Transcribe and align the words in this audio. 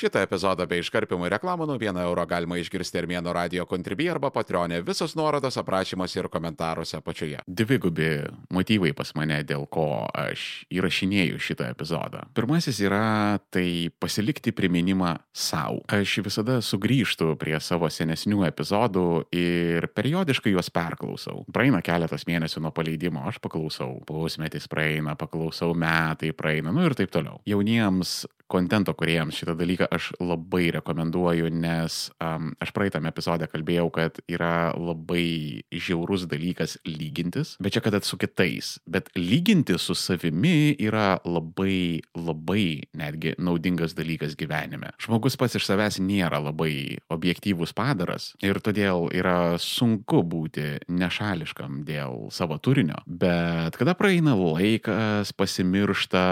Šitą 0.00 0.22
epizodą 0.24 0.64
bei 0.64 0.80
iškarpimų 0.80 1.28
reklamų 1.34 1.66
nuo 1.68 1.74
1 1.76 1.98
euro 2.00 2.22
galima 2.24 2.56
išgirsti 2.56 3.02
Armėno 3.02 3.34
radio 3.36 3.66
kontribį 3.68 4.06
arba 4.14 4.30
patronė. 4.32 4.78
Visos 4.86 5.12
nuorodos 5.12 5.58
aprašymuose 5.60 6.22
ir 6.22 6.28
komentaruose 6.32 6.96
apačioje. 6.96 7.42
Dvigubi 7.44 8.08
motyvai 8.48 8.94
pas 8.96 9.12
mane, 9.18 9.42
dėl 9.44 9.66
ko 9.68 10.06
aš 10.08 10.46
įrašinėju 10.72 11.42
šitą 11.44 11.68
epizodą. 11.74 12.22
Pirmasis 12.32 12.80
yra 12.80 13.42
tai 13.52 13.90
pasilikti 14.00 14.56
priminimą 14.56 15.12
savo. 15.36 15.84
Aš 15.92 16.16
visada 16.24 16.62
sugrįžtu 16.64 17.34
prie 17.36 17.60
savo 17.60 17.92
senesnių 17.92 18.48
epizodų 18.48 19.06
ir 19.36 19.90
periodiškai 19.92 20.56
juos 20.56 20.72
perklausau. 20.72 21.44
Praeina 21.52 21.84
keletas 21.84 22.24
mėnesių 22.24 22.64
nuo 22.64 22.72
paleidimo, 22.72 23.28
aš 23.28 23.36
paklausau, 23.44 23.98
pusmetis 24.08 24.64
praeina, 24.64 25.12
paklausau 25.20 25.76
metai 25.76 26.32
praeina, 26.32 26.72
nu 26.72 26.88
ir 26.88 26.96
taip 26.96 27.12
toliau. 27.12 27.42
Jauniems 27.44 28.22
kontento 28.50 28.94
kuriejams 28.98 29.38
šitą 29.38 29.54
dalyką 29.58 29.88
aš 29.94 30.10
labai 30.18 30.70
rekomenduoju, 30.74 31.50
nes 31.54 32.00
um, 32.18 32.50
aš 32.62 32.72
praeitame 32.74 33.10
epizode 33.12 33.46
kalbėjau, 33.50 33.86
kad 33.94 34.18
yra 34.30 34.72
labai 34.74 35.62
žiaurus 35.70 36.26
dalykas 36.30 36.76
lygintis, 36.88 37.54
bet 37.62 37.76
čia 37.76 37.84
kad 37.84 37.98
su 38.06 38.18
kitais. 38.20 38.78
Bet 38.90 39.10
lyginti 39.18 39.76
su 39.78 39.94
savimi 39.94 40.74
yra 40.80 41.20
labai, 41.24 42.02
labai 42.16 42.90
netgi 42.96 43.36
naudingas 43.38 43.94
dalykas 43.98 44.36
gyvenime. 44.38 44.92
Žmogus 45.02 45.38
pats 45.40 45.58
iš 45.58 45.68
savęs 45.68 46.00
nėra 46.02 46.40
labai 46.42 46.98
objektyvus 47.12 47.74
padaras 47.76 48.32
ir 48.42 48.60
todėl 48.64 49.08
yra 49.14 49.56
sunku 49.62 50.22
būti 50.26 50.80
nešališkam 50.90 51.82
dėl 51.86 52.28
savo 52.34 52.58
turinio. 52.58 53.00
Bet 53.06 53.78
kada 53.78 53.94
praeina 53.98 54.34
laikas, 54.38 55.32
pasimiršta, 55.36 56.24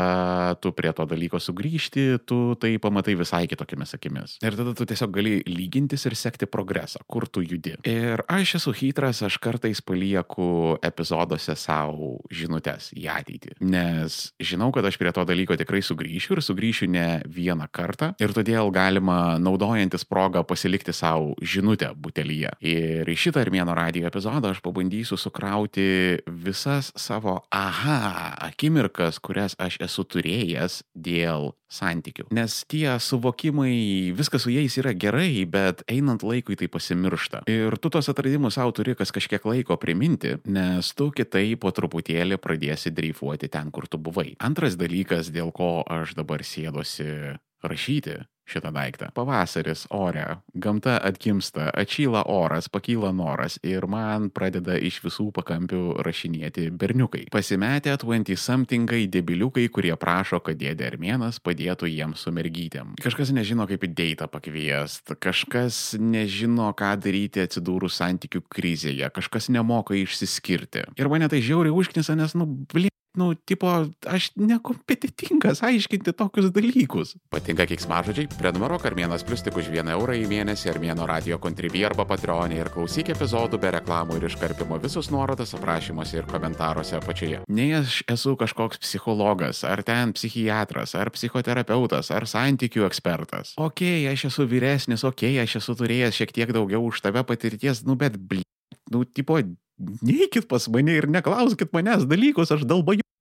tu 0.62 0.72
prie 0.76 0.92
to 0.96 1.06
dalyko 1.08 1.40
sugrįžti, 1.42 2.07
tu 2.28 2.54
tai 2.60 2.76
pamatai 2.82 3.16
visai 3.18 3.44
kitokiamis 3.50 3.94
akimis. 3.98 4.36
Ir 4.44 4.56
tada 4.58 4.74
tu 4.76 4.86
tiesiog 4.88 5.12
gali 5.14 5.34
lygintis 5.48 6.06
ir 6.08 6.16
sekti 6.18 6.48
progresą, 6.50 7.02
kur 7.10 7.28
tu 7.28 7.42
judi. 7.44 7.76
Ir 7.88 8.22
aš 8.30 8.56
esu 8.60 8.74
hitras, 8.76 9.22
aš 9.26 9.38
kartais 9.42 9.82
palieku 9.84 10.78
epizoduose 10.84 11.56
savo 11.58 12.16
žinutės 12.32 12.90
į 12.96 13.08
ateitį. 13.12 13.56
Nes 13.68 14.18
žinau, 14.40 14.70
kad 14.74 14.86
aš 14.88 14.98
prie 15.00 15.12
to 15.14 15.24
dalyko 15.28 15.56
tikrai 15.58 15.82
sugrįšiu 15.84 16.38
ir 16.38 16.44
sugrįšiu 16.44 16.90
ne 16.92 17.06
vieną 17.28 17.68
kartą. 17.74 18.12
Ir 18.22 18.34
todėl 18.36 18.72
galima, 18.74 19.38
naudojantis 19.42 20.06
progą, 20.08 20.44
pasilikti 20.48 20.94
savo 20.96 21.34
žinutę 21.42 21.90
butelyje. 21.96 22.54
Ir 22.64 23.08
į 23.08 23.16
šitą 23.18 23.42
Armėno 23.44 23.74
radijo 23.76 24.08
epizodą 24.10 24.52
aš 24.52 24.62
pabandysiu 24.64 25.18
sukrauti 25.20 25.88
visas 26.26 26.92
savo 26.98 27.38
aha 27.54 28.34
akimirkas, 28.48 29.20
kurias 29.22 29.56
aš 29.58 29.78
esu 29.84 30.04
turėjęs 30.04 30.82
dėl 30.94 31.52
santykių. 31.72 32.28
Nes 32.34 32.60
tie 32.70 32.96
suvokimai, 33.02 34.12
viskas 34.16 34.44
su 34.44 34.52
jais 34.52 34.78
yra 34.80 34.94
gerai, 34.96 35.44
bet 35.48 35.84
einant 35.90 36.24
laikui 36.24 36.56
tai 36.58 36.70
pasimiršta. 36.72 37.44
Ir 37.50 37.76
tu 37.80 37.92
tos 37.92 38.08
atradimus 38.10 38.58
savo 38.58 38.72
turi 38.76 38.96
kas 38.98 39.12
kažkiek 39.14 39.44
laiko 39.48 39.76
priminti, 39.80 40.36
nes 40.48 40.92
tu 40.96 41.10
kitai 41.14 41.52
po 41.60 41.72
truputėlį 41.74 42.40
pradėsi 42.40 42.92
dreifuoti 42.94 43.50
ten, 43.52 43.72
kur 43.74 43.88
tu 43.90 44.00
buvai. 44.00 44.32
Antras 44.44 44.78
dalykas, 44.80 45.32
dėl 45.34 45.52
ko 45.54 45.82
aš 45.84 46.16
dabar 46.18 46.44
sėdosi 46.44 47.38
rašyti 47.62 48.20
šitą 48.48 48.72
daiktą. 48.72 49.10
Pavasaris 49.14 49.86
ore, 49.90 50.40
gamta 50.54 50.96
atgimsta, 51.04 51.68
atšyla 51.76 52.24
oras, 52.32 52.68
pakyla 52.72 53.12
noras 53.12 53.58
ir 53.62 53.86
man 53.90 54.30
pradeda 54.32 54.78
iš 54.80 55.02
visų 55.04 55.28
pakampių 55.36 56.00
rašinėti 56.04 56.68
berniukai. 56.72 57.26
Pasimetę 57.34 57.96
20-something-ai 58.00 59.06
debiliukai, 59.12 59.68
kurie 59.72 59.94
prašo, 60.00 60.40
kad 60.44 60.58
dėdė 60.60 60.88
Armėnas 60.88 61.40
padėtų 61.44 61.90
jiems 61.92 62.24
su 62.24 62.32
mergytėm. 62.34 62.96
Kažkas 63.04 63.32
nežino, 63.36 63.68
kaip 63.68 63.84
į 63.84 63.92
deitą 63.92 64.30
pakviest, 64.32 65.12
kažkas 65.20 65.98
nežino, 66.00 66.70
ką 66.78 66.94
daryti 67.04 67.44
atsidūrus 67.44 68.00
santykių 68.00 68.44
krizėje, 68.48 69.12
kažkas 69.14 69.52
nemoka 69.52 69.96
išsiskirti. 69.98 70.88
Ir 70.96 71.12
mane 71.12 71.28
tai 71.28 71.44
žiauriai 71.44 71.74
užknisa, 71.74 72.16
nes, 72.18 72.36
nu, 72.38 72.48
blin 72.72 72.92
nu, 73.18 73.32
tipo, 73.34 73.66
aš 74.06 74.30
nekompetitingas 74.38 75.62
aiškinti 75.66 76.14
tokius 76.16 76.52
dalykus. 76.54 77.16
Patinka 77.32 77.66
kiksmažodžiai? 77.68 78.30
Prenumeruok 78.38 78.86
Armėnas 78.88 79.24
Plus 79.26 79.42
tik 79.42 79.58
už 79.58 79.72
1 79.74 79.90
eurą 79.96 80.14
į 80.20 80.28
mėnesį 80.30 80.70
Armėno 80.72 81.08
radio 81.10 81.40
kontribį 81.42 81.84
arba 81.90 82.06
patronį 82.08 82.60
ir 82.62 82.70
klausyk 82.74 83.10
epizodų 83.14 83.60
be 83.62 83.72
reklamų 83.78 84.20
ir 84.20 84.28
iškarpimo 84.30 84.78
visus 84.82 85.10
nuorodas 85.14 85.56
aprašymuose 85.58 86.20
ir 86.20 86.28
komentaruose 86.30 86.98
apačioje. 87.00 87.42
Nei 87.50 87.72
aš 87.80 88.02
esu 88.08 88.36
kažkoks 88.38 88.80
psichologas, 88.84 89.64
ar 89.66 89.82
ten 89.86 90.14
psichiatras, 90.16 90.94
ar 90.94 91.10
psichoterapeutas, 91.14 92.12
ar 92.14 92.28
santykių 92.30 92.86
ekspertas. 92.88 93.54
Ok, 93.58 93.82
aš 94.12 94.28
esu 94.30 94.46
vyresnis, 94.50 95.04
ok, 95.08 95.26
aš 95.42 95.58
esu 95.62 95.74
turėjęs 95.82 96.22
šiek 96.22 96.34
tiek 96.36 96.54
daugiau 96.54 96.86
už 96.86 97.02
tave 97.02 97.24
patirties, 97.26 97.82
nu 97.88 97.98
bet, 97.98 98.18
bl... 98.18 98.44
nu, 98.92 99.02
tipo, 99.04 99.40
neikit 99.78 100.48
pas 100.50 100.68
mane 100.72 100.96
ir 100.98 101.08
neklauskit 101.10 101.72
manęs 101.74 102.06
dalykus, 102.10 102.52
aš 102.54 102.66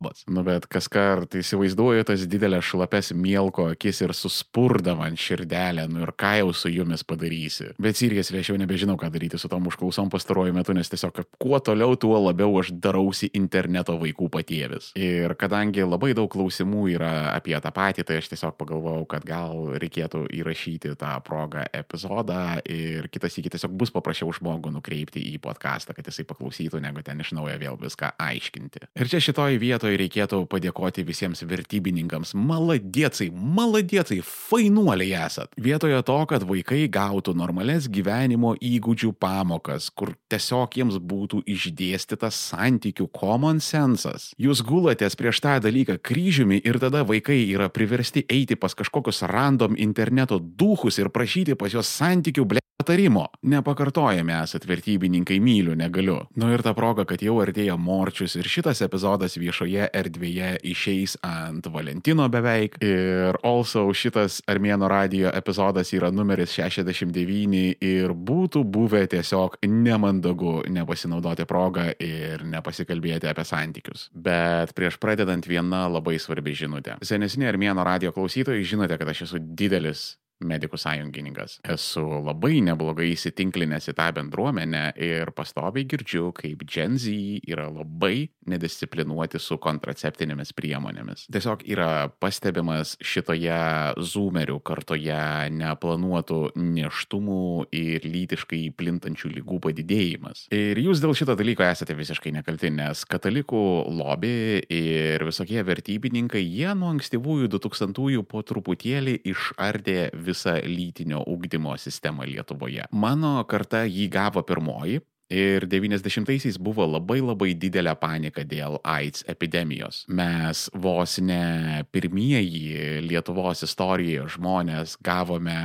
dalbaju. 0.01 0.13
Nu, 0.27 0.43
bet 0.43 0.65
kas 0.67 0.87
kart 0.87 1.35
įsivaizduoju 1.35 2.05
tas 2.07 2.25
didelės 2.29 2.65
šlapes 2.65 3.13
mielko 3.13 3.71
akis 3.73 4.01
ir 4.01 4.13
suspurda 4.13 4.95
man 4.95 5.17
širdelę, 5.17 5.87
nu 5.89 6.03
ir 6.05 6.11
ką 6.17 6.37
jau 6.41 6.53
su 6.53 6.69
jumis 6.69 7.03
padarysi. 7.03 7.73
Bet 7.79 7.97
Sirijas 7.97 8.31
jau 8.31 8.57
nebežinau, 8.57 8.97
ką 8.97 9.09
daryti 9.11 9.37
su 9.37 9.49
tom 9.49 9.67
užklausom 9.67 10.09
pastaruoju 10.09 10.53
metu, 10.53 10.73
nes 10.73 10.89
tiesiog 10.89 11.23
kuo 11.39 11.59
toliau, 11.59 11.95
tuo 11.95 12.17
labiau 12.19 12.59
aš 12.59 12.71
darausi 12.71 13.29
interneto 13.33 13.97
vaikų 13.97 14.29
patėvis. 14.29 14.91
Ir 14.95 15.33
kadangi 15.35 15.85
labai 15.85 16.13
daug 16.17 16.29
klausimų 16.31 16.87
yra 16.95 17.13
apie 17.33 17.57
tą 17.61 17.71
patį, 17.73 18.05
tai 18.07 18.19
aš 18.21 18.31
tiesiog 18.33 18.57
pagalvojau, 18.59 19.05
kad 19.09 19.25
gal 19.27 19.73
reikėtų 19.81 20.27
įrašyti 20.37 20.95
tą 20.99 21.15
progą 21.25 21.65
epizodą 21.73 22.59
ir 22.65 23.09
kitas 23.11 23.37
iki 23.39 23.51
tiesiog 23.53 23.73
bus 23.77 23.93
paprasčiau 23.95 24.31
žmogų 24.35 24.71
nukreipti 24.77 25.23
į 25.33 25.37
podcastą, 25.43 25.95
kad 25.97 26.07
jisai 26.07 26.27
paklausytų, 26.27 26.81
negu 26.83 27.03
ten 27.05 27.21
iš 27.23 27.33
naujo 27.37 27.57
vėl 27.61 27.79
viską 27.81 28.13
aiškinti. 28.21 28.87
Ir 28.97 29.11
čia 29.11 29.21
šitoj 29.23 29.57
vietoje 29.61 29.86
vietoje 29.87 29.99
reikėtų 30.01 30.47
padėkoti 30.51 31.03
visiems 31.07 31.43
vertybininkams. 31.47 32.33
Maladiecai, 32.35 33.29
maladiecai, 33.31 34.19
fainuoliai 34.23 35.15
esat. 35.25 35.53
Vietoje 35.55 36.01
to, 36.03 36.17
kad 36.27 36.43
vaikai 36.43 36.87
gautų 36.91 37.35
normales 37.35 37.87
gyvenimo 37.87 38.55
įgūdžių 38.59 39.13
pamokas, 39.17 39.89
kur 39.89 40.15
tiesiog 40.29 40.75
jiems 40.75 40.99
būtų 40.99 41.43
išdėstytas 41.47 42.35
santykių 42.51 43.07
common 43.15 43.61
sensas. 43.61 44.33
Jūs 44.37 44.63
gulatės 44.65 45.15
prieš 45.15 45.41
tą 45.41 45.57
dalyką 45.63 45.99
kryžiumi 46.03 46.59
ir 46.63 46.79
tada 46.79 47.05
vaikai 47.07 47.45
yra 47.47 47.69
priversti 47.69 48.25
eiti 48.27 48.59
pas 48.59 48.75
kažkokius 48.75 49.23
random 49.23 49.77
interneto 49.77 50.39
duhus 50.39 50.99
ir 50.99 51.09
prašyti 51.09 51.55
pas 51.55 51.71
juos 51.71 51.87
santykių 51.87 52.45
ble 52.45 52.66
patarimo. 52.77 53.25
Nepakartojami 53.41 54.33
esat 54.37 54.65
vertybininkai 54.67 55.39
myliu, 55.39 55.75
negaliu. 55.75 56.19
Nu 56.35 56.51
ir 56.53 56.61
ta 56.61 56.73
proga, 56.77 57.05
kad 57.09 57.21
jau 57.23 57.39
artėja 57.43 57.75
morčius 57.77 58.37
ir 58.37 58.47
šitas 58.47 58.83
epizodas 58.85 59.37
viešoje 59.39 59.89
erdvėje 59.97 60.53
išeis 60.71 61.17
ant 61.25 61.67
Valentino 61.73 62.27
beveik. 62.31 62.77
Ir 62.85 63.39
also 63.47 63.87
šitas 63.91 64.39
Armėno 64.47 64.89
radio 64.91 65.31
epizodas 65.35 65.91
yra 65.97 66.11
numeris 66.13 66.53
69 66.55 67.81
ir 67.83 68.13
būtų 68.13 68.63
buvę 68.63 69.03
tiesiog 69.11 69.57
nemandagu 69.67 70.61
nepasinaudoti 70.69 71.47
progą 71.49 71.89
ir 71.99 72.45
nepasikalbėti 72.45 73.27
apie 73.31 73.47
santykius. 73.47 74.07
Bet 74.13 74.75
prieš 74.77 74.99
pradedant 75.01 75.49
viena 75.49 75.87
labai 75.91 76.15
svarbi 76.21 76.55
žinutė. 76.57 77.01
Senesni 77.01 77.49
Armėno 77.49 77.83
radio 77.87 78.13
klausytojai 78.15 78.63
žinote, 78.67 79.01
kad 79.01 79.11
aš 79.11 79.25
esu 79.27 79.41
didelis 79.41 80.13
medikų 80.43 80.77
sąjungininkas. 80.81 81.57
Esu 81.67 82.03
labai 82.25 82.61
neblogai 82.65 83.09
įsitinklinęs 83.13 83.89
į 83.91 83.95
tą 83.97 84.09
bendruomenę 84.17 84.83
ir 85.01 85.31
pastoviai 85.37 85.87
girdžiu, 85.89 86.29
kaip 86.37 86.63
Gen 86.69 86.97
Z 87.01 87.13
yra 87.47 87.67
labai 87.71 88.29
nedisciplinuoti 88.47 89.41
su 89.41 89.57
kontraceptinėmis 89.61 90.53
priemonėmis. 90.57 91.25
Tiesiog 91.33 91.65
yra 91.67 92.09
pastebimas 92.21 92.95
šitoje 93.03 93.57
zoomerių 93.97 94.59
kartoje 94.65 95.19
neplanuotų 95.57 96.39
neštumų 96.57 97.67
ir 97.75 98.05
lytiškai 98.07 98.61
plintančių 98.77 99.33
lygų 99.37 99.59
padidėjimas. 99.67 100.45
Ir 100.55 100.79
jūs 100.81 101.01
dėl 101.03 101.15
šito 101.17 101.35
dalyko 101.37 101.65
esate 101.67 101.97
visiškai 101.97 102.33
nekalti, 102.35 102.71
nes 102.73 103.03
katalikų 103.09 103.63
lobby 103.97 104.61
ir 104.73 105.25
visokie 105.27 105.63
vertybininkai, 105.65 106.43
jie 106.45 106.71
nuo 106.77 106.93
ankstyvųjų 106.95 107.49
2000-ųjų 107.57 108.23
po 108.29 108.43
truputėlį 108.47 109.17
išardė 109.27 109.97
visą 110.27 110.57
lytinio 110.63 111.23
ugdymo 111.27 111.77
sistemą 111.79 112.27
Lietuvoje. 112.27 112.87
Mano 112.91 113.39
karta 113.49 113.85
jį 113.87 114.09
gavo 114.11 114.43
pirmoji, 114.47 115.01
Ir 115.27 115.65
90-aisiais 115.67 116.55
buvo 116.55 116.85
labai 116.87 117.19
labai 117.19 117.49
didelė 117.59 117.91
panika 117.99 118.45
dėl 118.47 118.77
AIDS 118.87 119.25
epidemijos. 119.27 120.05
Mes 120.07 120.61
vos 120.71 121.17
ne 121.19 121.83
pirmieji 121.91 123.01
Lietuvos 123.03 123.65
istorijoje 123.67 124.37
žmonės 124.37 124.95
gavome 125.03 125.57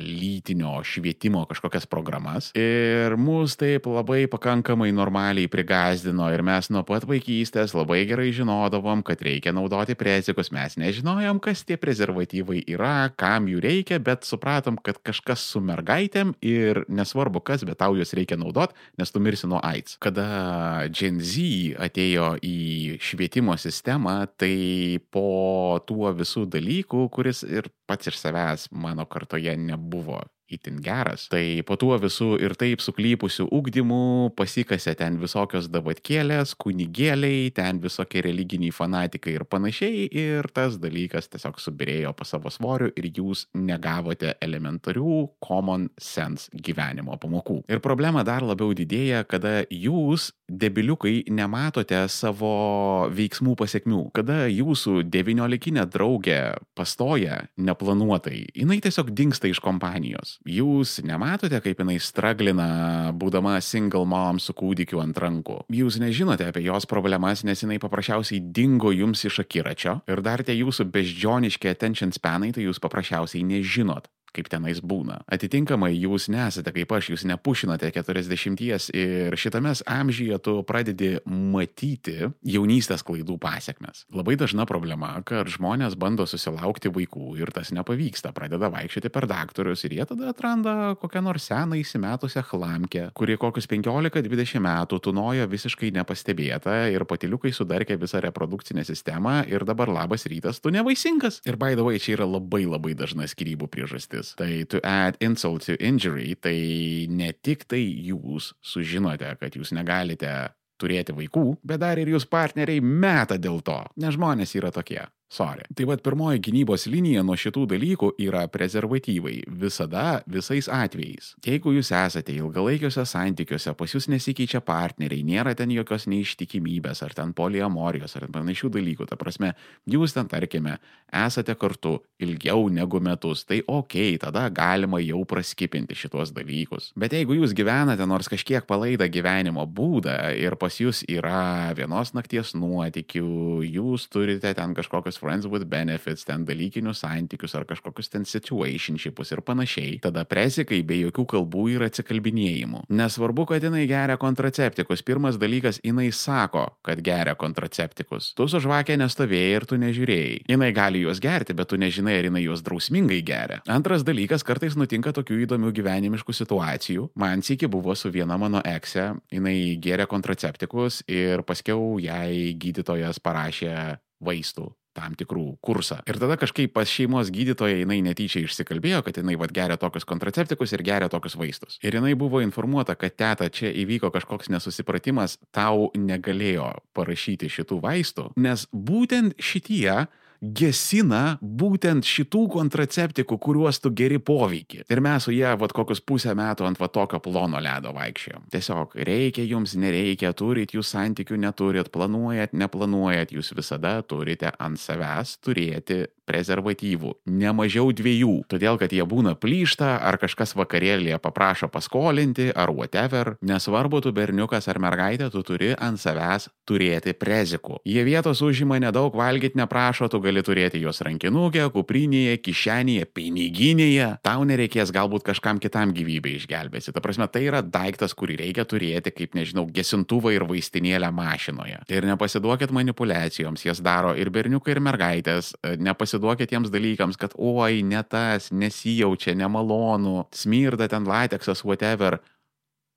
lytinio 0.00 0.78
švietimo 0.88 1.42
kažkokias 1.50 1.84
programas 1.90 2.48
ir 2.56 3.12
mus 3.20 3.58
taip 3.60 3.90
labai 3.92 4.22
pakankamai 4.32 4.88
normaliai 4.96 5.50
prigazdino 5.52 6.30
ir 6.32 6.40
mes 6.46 6.70
nuo 6.72 6.80
pat 6.88 7.04
vaikystės 7.04 7.76
labai 7.76 8.06
gerai 8.08 8.30
žinodavom, 8.32 9.04
kad 9.04 9.20
reikia 9.20 9.52
naudoti 9.52 9.98
prezikus. 10.00 10.48
Mes 10.48 10.78
nežinojom, 10.80 11.42
kas 11.44 11.66
tie 11.68 11.76
prezervatyvai 11.80 12.62
yra, 12.72 13.10
kam 13.20 13.52
jų 13.52 13.60
reikia, 13.68 14.00
bet 14.00 14.24
supratom, 14.24 14.80
kad 14.80 14.96
kažkas 15.04 15.44
su 15.52 15.60
mergaitėm 15.60 16.32
ir 16.40 16.86
nesvarbu 16.88 17.44
kas, 17.44 17.68
bet 17.68 17.82
tau 17.84 18.00
juos 18.00 18.16
reikia 18.16 18.40
naudoti, 18.40 18.78
nes 18.96 19.09
nes 19.10 19.12
tu 19.12 19.20
mirsi 19.20 19.46
nuo 19.46 19.60
AIDS. 19.62 19.96
Kada 19.98 20.86
Gen 20.94 21.18
Z 21.20 21.74
atėjo 21.82 22.36
į 22.46 22.98
švietimo 23.02 23.56
sistemą, 23.58 24.28
tai 24.38 25.00
po 25.10 25.80
tuo 25.86 26.12
visų 26.14 26.46
dalykų, 26.46 27.08
kuris 27.10 27.42
ir 27.42 27.70
pats 27.90 28.06
iš 28.06 28.20
savęs 28.20 28.68
mano 28.70 29.06
kartoje 29.10 29.56
nebuvo 29.58 30.22
itin 30.50 30.80
geras. 30.82 31.26
Tai 31.30 31.42
po 31.66 31.76
tuo 31.80 31.96
visų 32.00 32.34
ir 32.42 32.54
taip 32.58 32.82
suklypusių 32.82 33.46
ugdymų 33.54 34.32
pasikasė 34.38 34.96
ten 34.98 35.18
visokios 35.22 35.70
davatkėlės, 35.72 36.56
kunigėliai, 36.60 37.50
ten 37.54 37.80
visokie 37.82 38.24
religiniai 38.26 38.74
fanatikai 38.74 39.36
ir 39.38 39.46
panašiai. 39.48 40.08
Ir 40.10 40.50
tas 40.54 40.78
dalykas 40.82 41.30
tiesiog 41.30 41.60
subirėjo 41.62 42.12
po 42.16 42.26
savo 42.28 42.52
svoriu 42.52 42.90
ir 42.96 43.10
jūs 43.14 43.46
negavote 43.54 44.34
elementarių 44.42 45.16
common 45.44 45.88
sense 46.00 46.50
gyvenimo 46.52 47.16
pamokų. 47.20 47.60
Ir 47.70 47.82
problema 47.84 48.24
dar 48.26 48.44
labiau 48.46 48.74
didėja, 48.76 49.22
kada 49.28 49.64
jūs, 49.70 50.30
debiliukai, 50.50 51.24
nematote 51.30 52.02
savo 52.10 53.08
veiksmų 53.14 53.54
pasiekmių. 53.60 54.02
Kada 54.16 54.42
jūsų 54.50 55.04
devyniolikinė 55.10 55.86
draugė 55.90 56.40
pastoja 56.78 57.44
neplanuotai, 57.60 58.48
jinai 58.56 58.80
tiesiog 58.82 59.12
dinksta 59.14 59.50
iš 59.50 59.62
kompanijos 59.62 60.39
jūs 60.46 60.98
nematote, 61.04 61.60
kaip 61.62 61.82
jinai 61.82 61.98
straglina, 62.00 62.68
būdama 63.16 63.56
single 63.64 64.06
mom 64.08 64.40
su 64.40 64.54
kūdikiu 64.56 65.02
ant 65.02 65.18
rankų. 65.20 65.60
Jūs 65.74 66.00
nežinote 66.02 66.46
apie 66.48 66.64
jos 66.64 66.88
problemas, 66.90 67.44
nes 67.44 67.64
jinai 67.64 67.80
paprasčiausiai 67.82 68.40
dingo 68.40 68.94
jums 68.94 69.24
iš 69.28 69.42
akiračio 69.44 70.00
ir 70.10 70.24
dar 70.24 70.44
tie 70.46 70.56
jūsų 70.56 70.88
beždžioniški 70.94 71.70
attention 71.70 72.14
spanai, 72.16 72.52
tai 72.56 72.66
jūs 72.66 72.80
paprasčiausiai 72.82 73.44
nežinot 73.46 74.08
kaip 74.34 74.48
tenais 74.52 74.80
būna. 74.82 75.20
Atitinkamai 75.30 75.92
jūs 75.94 76.28
nesate 76.32 76.72
kaip 76.74 76.92
aš, 76.96 77.10
jūs 77.14 77.26
nepušinate 77.28 77.90
40 77.94 78.90
ir 78.96 79.36
šitame 79.38 79.72
amžyje 79.86 80.38
tu 80.44 80.54
pradedi 80.66 81.10
matyti 81.26 82.30
jaunystės 82.46 83.04
klaidų 83.06 83.36
pasiekmes. 83.42 84.04
Labai 84.14 84.36
dažna 84.40 84.66
problema, 84.68 85.12
kad 85.26 85.48
žmonės 85.50 85.96
bando 86.00 86.26
susilaukti 86.28 86.92
vaikų 86.92 87.36
ir 87.40 87.52
tas 87.54 87.72
nepavyksta, 87.74 88.32
pradeda 88.36 88.70
vaikščioti 88.72 89.12
per 89.12 89.26
daktarus 89.30 89.84
ir 89.86 89.96
jie 89.98 90.06
tada 90.08 90.30
atranda 90.34 90.94
kokią 91.00 91.22
nors 91.24 91.48
seną 91.50 91.78
įsimetusią 91.80 92.44
chlamkę, 92.50 93.06
kuri 93.16 93.38
kokius 93.40 93.68
15-20 93.70 94.62
metų 94.64 95.00
tunojo 95.06 95.46
visiškai 95.50 95.92
nepastebėta 95.96 96.76
ir 96.92 97.06
patiliukai 97.08 97.52
sudarkė 97.54 97.98
visą 98.00 98.22
reprodukcinę 98.24 98.84
sistemą 98.86 99.40
ir 99.50 99.64
dabar 99.68 99.90
labas 99.90 100.26
rytas, 100.30 100.60
tu 100.60 100.72
nevaisingas. 100.74 101.40
Ir 101.48 101.58
way, 101.60 101.98
čia 101.98 102.16
yra 102.18 102.26
labai 102.28 102.64
labai 102.66 102.94
dažna 102.98 103.26
skirybų 103.30 103.68
priežastis 103.70 104.19
priežastis. 104.20 104.36
Tai 104.36 104.64
to 104.68 104.80
add 104.84 105.16
insult 105.20 105.66
to 105.66 105.76
injury, 105.80 106.36
tai 106.40 107.06
ne 107.08 107.32
tik 107.32 107.66
tai 107.68 107.80
jūs 107.80 108.54
sužinote, 108.62 109.36
kad 109.40 109.54
jūs 109.54 109.72
negalite 109.72 110.52
turėti 110.80 111.12
vaikų, 111.12 111.60
bet 111.64 111.80
dar 111.80 111.98
ir 111.98 112.08
jūs 112.08 112.26
partneriai 112.26 112.80
meta 112.80 113.36
dėl 113.36 113.60
to, 113.62 113.84
nes 113.96 114.14
žmonės 114.14 114.54
yra 114.56 114.70
tokie. 114.70 115.04
Sorry. 115.30 115.62
Tai 115.74 115.84
vad 115.86 116.00
pirmoji 116.02 116.40
gynybos 116.42 116.88
linija 116.90 117.22
nuo 117.22 117.36
šitų 117.38 117.68
dalykų 117.70 118.08
yra 118.18 118.40
prezervatyvai. 118.50 119.36
Visada, 119.62 120.24
visais 120.26 120.66
atvejais. 120.66 121.36
Jeigu 121.46 121.70
jūs 121.76 121.92
esate 121.94 122.34
ilgalaikiuose 122.34 123.04
santykiuose, 123.06 123.70
pas 123.78 123.94
jūs 123.94 124.08
nesikeičia 124.10 124.58
partneriai, 124.66 125.22
nėra 125.22 125.52
ten 125.54 125.70
jokios 125.70 126.08
neištikimybės, 126.10 127.04
ar 127.06 127.14
ten 127.14 127.30
poliamorijos, 127.38 128.16
ar 128.18 128.26
panašių 128.34 128.72
dalykų, 128.74 129.06
ta 129.06 129.18
prasme, 129.20 129.52
jūs 129.86 130.16
ten, 130.16 130.26
tarkime, 130.26 130.80
esate 131.14 131.54
kartu 131.54 132.00
ilgiau 132.18 132.66
negu 132.66 132.98
metus, 132.98 133.44
tai 133.46 133.60
ok, 133.62 134.18
tada 134.26 134.48
galima 134.50 134.98
jau 134.98 135.22
praskipinti 135.30 135.94
šitos 135.94 136.34
dalykus. 136.34 136.90
Bet 136.98 137.14
jeigu 137.14 137.38
jūs 137.38 137.54
gyvenate 137.54 138.02
nors 138.02 138.26
kažkiek 138.34 138.66
palaidą 138.66 139.06
gyvenimo 139.06 139.62
būdą 139.62 140.18
ir 140.42 140.58
pas 140.58 140.82
jūs 140.82 141.04
yra 141.06 141.70
vienos 141.78 142.16
nakties 142.18 142.56
nuotikių, 142.58 143.62
jūs 143.78 144.10
turite 144.10 144.56
ten 144.58 144.74
kažkokius 144.74 145.19
friends 145.20 145.46
with 145.46 145.68
benefits, 145.70 146.24
ten 146.24 146.46
dalykinius 146.48 147.04
santykius 147.04 147.54
ar 147.58 147.66
kažkokius 147.68 148.10
ten 148.12 148.24
situationshipus 148.28 149.34
ir 149.34 149.42
panašiai, 149.44 149.98
tada 150.04 150.24
prezikai 150.28 150.80
be 150.86 150.98
jokių 151.04 151.26
kalbų 151.34 151.66
ir 151.74 151.84
atsikalbinėjimų. 151.86 152.84
Nesvarbu, 153.00 153.46
kad 153.52 153.64
jinai 153.66 153.84
geria 153.90 154.16
kontraceptikus. 154.20 155.04
Pirmas 155.06 155.38
dalykas, 155.40 155.80
jinai 155.84 156.08
sako, 156.14 156.66
kad 156.86 157.02
geria 157.04 157.36
kontraceptikus. 157.38 158.32
Tu 158.38 158.48
su 158.50 158.62
žvakė 158.64 158.96
nestovėjai 159.00 159.52
ir 159.58 159.68
tu 159.68 159.78
nežiūrėjai. 159.80 160.40
Jinai 160.50 160.72
gali 160.76 161.04
juos 161.04 161.22
gerti, 161.22 161.56
bet 161.56 161.70
tu 161.70 161.78
nežinai, 161.80 162.16
ar 162.20 162.30
jinai 162.30 162.44
juos 162.46 162.64
drausmingai 162.66 163.20
geria. 163.26 163.60
Antras 163.70 164.04
dalykas, 164.06 164.44
kartais 164.46 164.76
nutinka 164.78 165.12
tokių 165.16 165.42
įdomių 165.46 165.74
gyvenimiškų 165.76 166.36
situacijų. 166.40 167.10
Man 167.20 167.44
sėki 167.46 167.70
buvo 167.70 167.96
su 167.98 168.12
viena 168.14 168.38
mano 168.40 168.62
ekse, 168.66 169.12
jinai 169.32 169.56
geria 169.82 170.08
kontraceptikus 170.10 171.02
ir 171.10 171.44
paskiau 171.48 171.98
jai 172.02 172.54
gydytojas 172.60 173.22
parašė 173.22 173.74
vaistų 174.20 174.70
tam 174.96 175.14
tikrų 175.18 175.44
kursą. 175.64 176.00
Ir 176.10 176.18
tada 176.20 176.36
kažkaip 176.40 176.72
pas 176.74 176.90
šeimos 176.90 177.30
gydytoją 177.34 177.82
jinai 177.82 178.00
netyčia 178.04 178.42
išsikalbėjo, 178.44 179.02
kad 179.06 179.20
jinai 179.20 179.36
vad 179.40 179.54
geria 179.54 179.78
tokius 179.80 180.06
kontraceptikus 180.08 180.74
ir 180.74 180.84
geria 180.86 181.10
tokius 181.12 181.36
vaistus. 181.38 181.78
Ir 181.84 181.98
jinai 181.98 182.16
buvo 182.18 182.42
informuota, 182.44 182.96
kad 182.98 183.16
teta 183.18 183.50
čia 183.52 183.70
įvyko 183.84 184.12
kažkoks 184.14 184.50
nesusipratimas, 184.52 185.38
tau 185.54 185.90
negalėjo 185.96 186.72
parašyti 186.96 187.50
šitų 187.50 187.80
vaistų, 187.84 188.30
nes 188.40 188.66
būtent 188.72 189.38
šitie 189.40 190.06
gesina 190.40 191.36
būtent 191.40 192.06
šitų 192.08 192.46
kontraceptikų, 192.54 193.36
kuriuos 193.38 193.80
tu 193.84 193.92
geri 193.96 194.18
poveikį. 194.18 194.84
Ir 194.88 195.02
mes 195.04 195.26
su 195.26 195.34
jie, 195.34 195.48
vad 195.60 195.74
kokius 195.76 196.00
pusę 196.00 196.34
metų 196.36 196.66
ant 196.68 196.80
va 196.80 196.88
tokio 196.88 197.20
plono 197.22 197.60
ledo 197.60 197.92
vaikščiojom. 197.96 198.48
Tiesiog 198.52 198.96
reikia 199.08 199.44
jums, 199.44 199.76
nereikia, 199.80 200.32
turit 200.36 200.72
jūs 200.74 200.94
santykių, 200.94 201.36
neturit, 201.44 201.92
planuojat, 201.92 202.56
neplanuojat, 202.56 203.34
jūs 203.36 203.52
visada 203.56 203.98
turite 204.02 204.54
ant 204.58 204.80
savęs 204.80 205.36
turėti 205.44 206.06
prezervatyvų, 206.30 207.16
ne 207.34 207.52
mažiau 207.56 207.90
dviejų, 207.90 208.46
todėl 208.50 208.78
kad 208.80 208.94
jie 208.94 209.04
būna 209.06 209.34
plyšta, 209.40 209.96
ar 210.06 210.20
kažkas 210.22 210.54
vakarėlėje 210.58 211.18
paprašo 211.22 211.68
paskolinti, 211.72 212.50
ar 212.54 212.70
whatever, 212.74 213.34
nesvarbu 213.42 214.02
tu 214.04 214.14
berniukas 214.14 214.70
ar 214.70 214.78
mergaitė, 214.82 215.30
tu 215.34 215.42
turi 215.46 215.72
ant 215.74 215.98
savęs 216.00 216.48
turėti 216.68 217.14
prezikų. 217.18 217.80
Jie 217.88 218.04
vietos 218.06 218.42
užima 218.46 218.78
nedaug 218.82 219.14
valgyti 219.16 219.58
neprašo, 219.58 220.08
tu 220.12 220.20
gali 220.22 220.44
turėti 220.46 220.80
juos 220.82 221.02
rankinukė, 221.06 221.66
kuprinėje, 221.74 222.36
kišenėje, 222.44 223.08
piniginėje, 223.16 224.10
tau 224.26 224.44
nereikės 224.46 224.92
galbūt 224.94 225.26
kažkam 225.26 225.58
kitam 225.62 225.94
gyvybę 225.96 226.36
išgelbėsi. 226.38 226.94
Ta 226.94 227.02
prasme, 227.02 227.26
tai 227.32 227.46
yra 227.48 227.62
daiktas, 227.64 228.14
kurį 228.14 228.38
reikia 228.44 228.66
turėti 228.68 229.12
kaip, 229.14 229.34
nežinau, 229.38 229.66
gesintuvą 229.74 230.34
ir 230.36 230.46
vaistinėlę 230.48 231.10
mašinoje. 231.14 231.82
Ir 231.90 232.06
nepasiduokit 232.12 232.74
manipulacijoms, 232.76 233.66
jas 233.66 233.82
daro 233.82 234.14
ir 234.14 234.30
berniukai, 234.30 234.76
ir 234.76 234.82
mergaitės, 234.84 235.54
nepasiduokit 235.80 236.19
nepasiduokit 236.20 236.50
tiems 236.50 236.70
dalykams, 236.70 237.16
kad 237.16 237.32
oi, 237.38 237.82
ne 237.82 238.02
tas, 238.02 238.50
nesijaučia, 238.52 239.34
nemalonu, 239.34 240.26
smirda 240.32 240.88
ten 240.88 241.06
lateksas, 241.06 241.64
whatever. 241.64 242.18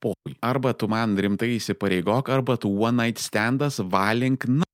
Poi. 0.01 0.36
Arba 0.42 0.74
tu 0.74 0.88
man 0.88 1.15
rimtai 1.18 1.56
įsipareigok, 1.58 2.30
arba 2.30 2.58
tu 2.58 2.70
one 2.70 3.03
night 3.03 3.18
standas 3.18 3.80
valink 3.80 4.46
na. 4.48 4.68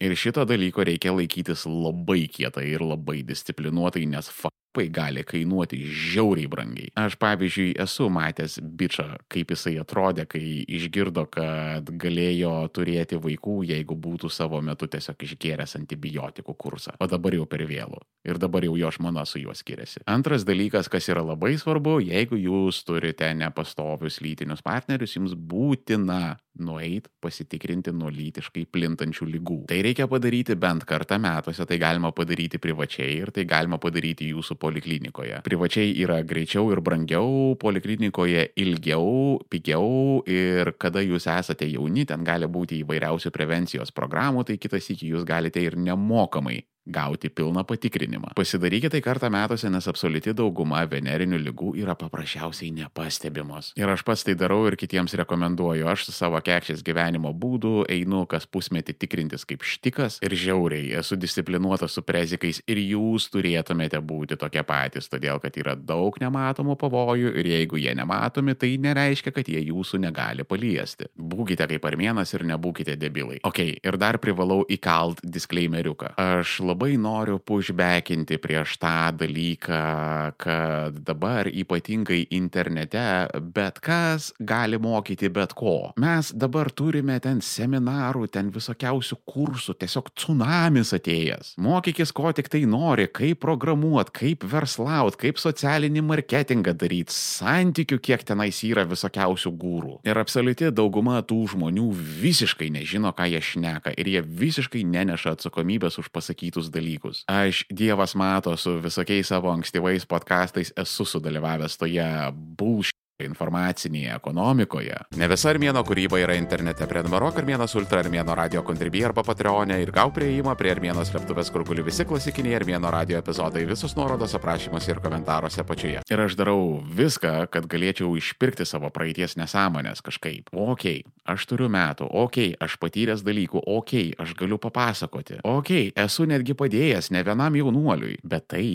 Ir 0.00 0.14
šito 0.18 0.44
dalyko 0.48 0.84
reikia 0.86 1.14
laikytis 1.16 1.66
labai 1.66 2.26
kietai 2.30 2.68
ir 2.74 2.84
labai 2.86 3.22
disciplinuotai, 3.26 4.06
nes 4.10 4.30
fa 4.30 4.52
labai 4.76 4.90
gali 4.90 5.24
kainuoti 5.24 5.78
žiauriai 5.88 6.48
brangiai. 6.48 6.90
Aš 6.96 7.16
pavyzdžiui 7.16 7.76
esu 7.80 8.08
matęs 8.12 8.58
bičią, 8.60 9.16
kaip 9.32 9.50
jisai 9.50 9.78
atrodė, 9.80 10.26
kai 10.28 10.64
išgirdo, 10.68 11.26
kad 11.32 11.88
galėjo 11.88 12.68
turėti 12.72 13.16
vaikų, 13.16 13.64
jeigu 13.72 13.96
būtų 13.96 14.30
savo 14.30 14.60
metu 14.60 14.86
tiesiog 14.86 15.16
išgėręs 15.16 15.76
antibiotikų 15.80 16.54
kursą. 16.54 16.96
O 17.00 17.08
dabar 17.08 17.34
jau 17.34 17.46
per 17.46 17.64
vėlų. 17.66 18.02
Ir 18.26 18.38
dabar 18.38 18.64
jau 18.64 18.76
jo 18.76 18.90
žmona 18.90 19.24
su 19.24 19.40
juo 19.40 19.54
skiriasi. 19.54 20.04
Antras 20.06 20.44
dalykas, 20.44 20.90
kas 20.92 21.08
yra 21.08 21.24
labai 21.24 21.56
svarbu, 21.56 22.00
jeigu 22.04 22.36
jūs 22.36 22.82
turite 22.84 23.32
nepastovius 23.34 24.20
lytinius 24.20 24.64
partnerius, 24.66 25.16
jums 25.16 25.36
būtina 25.36 26.36
nueit 26.58 27.08
pasitikrinti 27.22 27.92
nuo 27.96 28.10
lytiškai 28.12 28.66
plintančių 28.72 29.28
lygų. 29.32 29.58
Tai 29.70 29.80
reikia 29.84 30.06
padaryti 30.10 30.56
bent 30.60 30.86
kartą 30.88 31.18
metuose, 31.22 31.66
tai 31.68 31.78
galima 31.82 32.12
padaryti 32.16 32.60
privačiai 32.62 33.18
ir 33.22 33.32
tai 33.34 33.46
galima 33.48 33.80
padaryti 33.82 34.30
jūsų 34.32 34.58
poliklinikoje. 34.62 35.40
Privačiai 35.46 35.92
yra 36.04 36.20
greičiau 36.26 36.70
ir 36.74 36.82
brangiau, 36.84 37.56
poliklinikoje 37.60 38.48
ilgiau, 38.62 39.40
pigiau 39.52 40.22
ir 40.30 40.72
kada 40.80 41.04
jūs 41.04 41.28
esate 41.32 41.68
jauni, 41.70 42.06
ten 42.08 42.24
gali 42.26 42.48
būti 42.50 42.82
įvairiausių 42.84 43.34
prevencijos 43.34 43.92
programų, 43.96 44.46
tai 44.46 44.60
kitas 44.62 44.90
iki 44.92 45.12
jūs 45.12 45.26
galite 45.28 45.62
ir 45.62 45.78
nemokamai 45.80 46.62
gauti 46.86 47.28
pilną 47.28 47.64
patikrinimą. 47.64 48.32
Pasidarykite 48.36 48.96
tai 48.96 49.02
kartą 49.02 49.30
metuose, 49.30 49.68
nes 49.70 49.88
absoliuti 49.90 50.32
dauguma 50.36 50.84
venerinių 50.88 51.38
lygų 51.42 51.72
yra 51.82 51.96
paprasčiausiai 51.98 52.70
nepastebimos. 52.76 53.72
Ir 53.76 53.90
aš 53.90 54.04
pats 54.06 54.22
tai 54.24 54.36
darau 54.38 54.62
ir 54.68 54.76
kitiems 54.78 55.16
rekomenduoju. 55.18 55.88
Aš 55.90 56.06
su 56.06 56.14
savo 56.14 56.38
kekšės 56.40 56.84
gyvenimo 56.86 57.32
būdu 57.34 57.84
einu 57.90 58.22
kas 58.30 58.46
pusmetį 58.46 58.94
tikrintis 59.02 59.44
kaip 59.48 59.66
štikas 59.66 60.20
ir 60.24 60.36
žiauriai 60.38 60.94
esu 61.00 61.18
disciplinuotas 61.18 61.96
su 61.98 62.04
prezikais 62.06 62.62
ir 62.70 62.80
jūs 62.80 63.28
turėtumėte 63.34 64.00
būti 64.00 64.38
tokie 64.40 64.62
patys, 64.62 65.10
todėl 65.10 65.42
kad 65.42 65.56
yra 65.58 65.74
daug 65.76 66.16
nematomų 66.22 66.78
pavojų 66.80 67.34
ir 67.42 67.50
jeigu 67.50 67.82
jie 67.82 67.96
nematomi, 67.98 68.54
tai 68.54 68.76
nereiškia, 68.80 69.34
kad 69.34 69.50
jie 69.50 69.64
jūsų 69.66 70.00
negali 70.06 70.46
paliesti. 70.46 71.10
Būkite 71.18 71.66
kaip 71.74 71.90
armėnas 71.90 72.32
ir 72.36 72.46
nebūkite 72.46 72.96
debilai. 73.00 73.42
Ok, 73.44 73.60
ir 73.76 74.00
dar 74.00 74.20
privalau 74.22 74.62
įkalt 74.70 75.20
disclaimeriuką. 75.22 76.14
Aš 76.16 76.60
labai 76.64 76.75
labai 76.76 76.98
noriu 77.00 77.38
pushbackinti 77.40 78.36
prieš 78.36 78.76
tą 78.76 79.08
dalyką, 79.16 80.36
kad 80.36 80.98
dabar 81.00 81.48
ypatingai 81.48 82.26
internete 82.36 83.28
bet 83.40 83.80
kas 83.80 84.34
gali 84.38 84.76
mokyti 84.76 85.30
bet 85.32 85.54
ko. 85.56 85.92
Mes 85.96 86.32
dabar 86.36 86.68
turime 86.68 87.16
ten 87.24 87.40
seminarų, 87.40 88.26
ten 88.28 88.50
visokiausių 88.52 89.16
kursų, 89.24 89.76
tiesiog 89.80 90.10
tsunamis 90.12 90.92
atėjęs. 90.98 91.54
Mokykis, 91.56 92.12
ko 92.12 92.34
tik 92.36 92.50
tai 92.52 92.66
nori, 92.68 93.08
kaip 93.08 93.40
programuot, 93.40 94.12
kaip 94.12 94.44
verslaut, 94.44 95.16
kaip 95.16 95.40
socialinį 95.40 96.04
marketingą 96.04 96.76
daryti, 96.76 97.16
santykių, 97.16 98.00
kiek 98.04 98.26
tenais 98.28 98.60
yra 98.68 98.84
visokiausių 98.84 99.54
gūrų. 99.56 99.94
Ir 100.04 100.20
absoliuti 100.20 100.68
dauguma 100.76 101.22
tų 101.24 101.40
žmonių 101.54 101.88
visiškai 102.20 102.68
nežino, 102.76 103.14
ką 103.16 103.30
jie 103.32 103.40
šneka 103.40 103.96
ir 103.96 104.12
jie 104.12 104.24
visiškai 104.44 104.84
neneša 104.84 105.38
atsakomybės 105.38 105.96
už 106.02 106.12
pasakytus 106.12 106.65
kitus 106.66 106.72
dalykus. 106.72 107.24
Aš 107.28 107.64
Dievas 107.70 108.14
mato 108.14 108.56
su 108.56 108.80
visokiais 108.80 109.28
savo 109.28 109.50
ankstyvais 109.50 110.06
podkastais 110.06 110.72
esu 110.76 111.04
sudalyvavęs 111.04 111.78
toje 111.78 112.32
bulš 112.32 112.90
informacinėje 113.24 114.14
ekonomikoje. 114.16 114.96
Ne 115.16 115.28
visa 115.30 115.50
Armėno 115.52 115.82
kūryba 115.86 116.20
yra 116.20 116.36
internete. 116.36 116.86
Prenumeruok 116.88 117.40
Armėnas 117.40 117.74
Ultra 117.78 118.02
Armėno 118.02 118.36
radio 118.36 118.62
kontribį 118.66 119.04
arba 119.08 119.24
Patreonė 119.26 119.78
ir 119.82 119.92
gau 119.94 120.10
prieimą 120.14 120.56
prie 120.58 120.74
Armėnos 120.74 121.10
slėptuvės, 121.12 121.50
kur 121.54 121.64
guli 121.68 121.84
visi 121.86 122.04
klasikiniai 122.08 122.58
Armėno 122.58 122.90
radio 122.92 123.20
epizodai, 123.22 123.64
visus 123.68 123.96
nuorodos 123.96 124.36
aprašymuose 124.36 124.92
ir 124.92 125.00
komentaruose 125.04 125.62
apačioje. 125.64 126.04
Ir 126.12 126.24
aš 126.26 126.36
darau 126.38 126.80
viską, 126.84 127.34
kad 127.52 127.68
galėčiau 127.70 128.12
išpirkti 128.20 128.68
savo 128.68 128.90
praeities 128.92 129.38
nesąmonės 129.40 130.04
kažkaip. 130.04 130.52
Ok, 130.52 130.86
aš 131.24 131.48
turiu 131.48 131.70
metų, 131.72 132.10
ok, 132.24 132.42
aš 132.62 132.76
patyręs 132.82 133.24
dalykų, 133.26 133.64
ok, 133.78 133.94
aš 134.22 134.36
galiu 134.38 134.60
papasakoti, 134.62 135.40
ok, 135.46 135.72
esu 136.04 136.28
netgi 136.28 136.56
padėjęs 136.58 137.12
ne 137.16 137.24
vienam 137.26 137.56
jaunuoliui, 137.56 138.20
bet 138.24 138.50
tai 138.52 138.66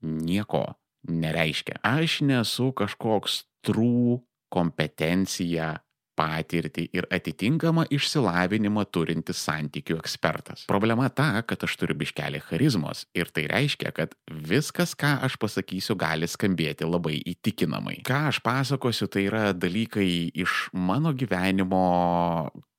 nieko 0.00 0.64
nereiškia. 1.08 1.80
Aš 1.86 2.20
nesu 2.26 2.70
kažkoks 2.76 3.44
trų 3.66 4.20
kompetenciją 4.50 5.76
patirtį 6.20 6.86
ir 6.96 7.06
atitinkamą 7.12 7.86
išsilavinimą 7.94 8.84
turintis 8.92 9.40
santykių 9.46 9.98
ekspertas. 10.00 10.66
Problema 10.68 11.08
ta, 11.08 11.42
kad 11.46 11.64
aš 11.64 11.78
turiu 11.80 11.96
biškelį 12.02 12.42
charizmos 12.44 13.06
ir 13.16 13.30
tai 13.32 13.46
reiškia, 13.50 13.92
kad 13.96 14.12
viskas, 14.28 14.92
ką 14.98 15.16
aš 15.26 15.38
pasakysiu, 15.40 15.96
gali 16.00 16.28
skambėti 16.28 16.88
labai 16.88 17.16
įtikinamai. 17.32 18.00
Ką 18.06 18.26
aš 18.32 18.42
pasakosiu, 18.44 19.08
tai 19.08 19.26
yra 19.30 19.44
dalykai 19.56 20.10
iš 20.44 20.66
mano 20.76 21.14
gyvenimo 21.16 21.84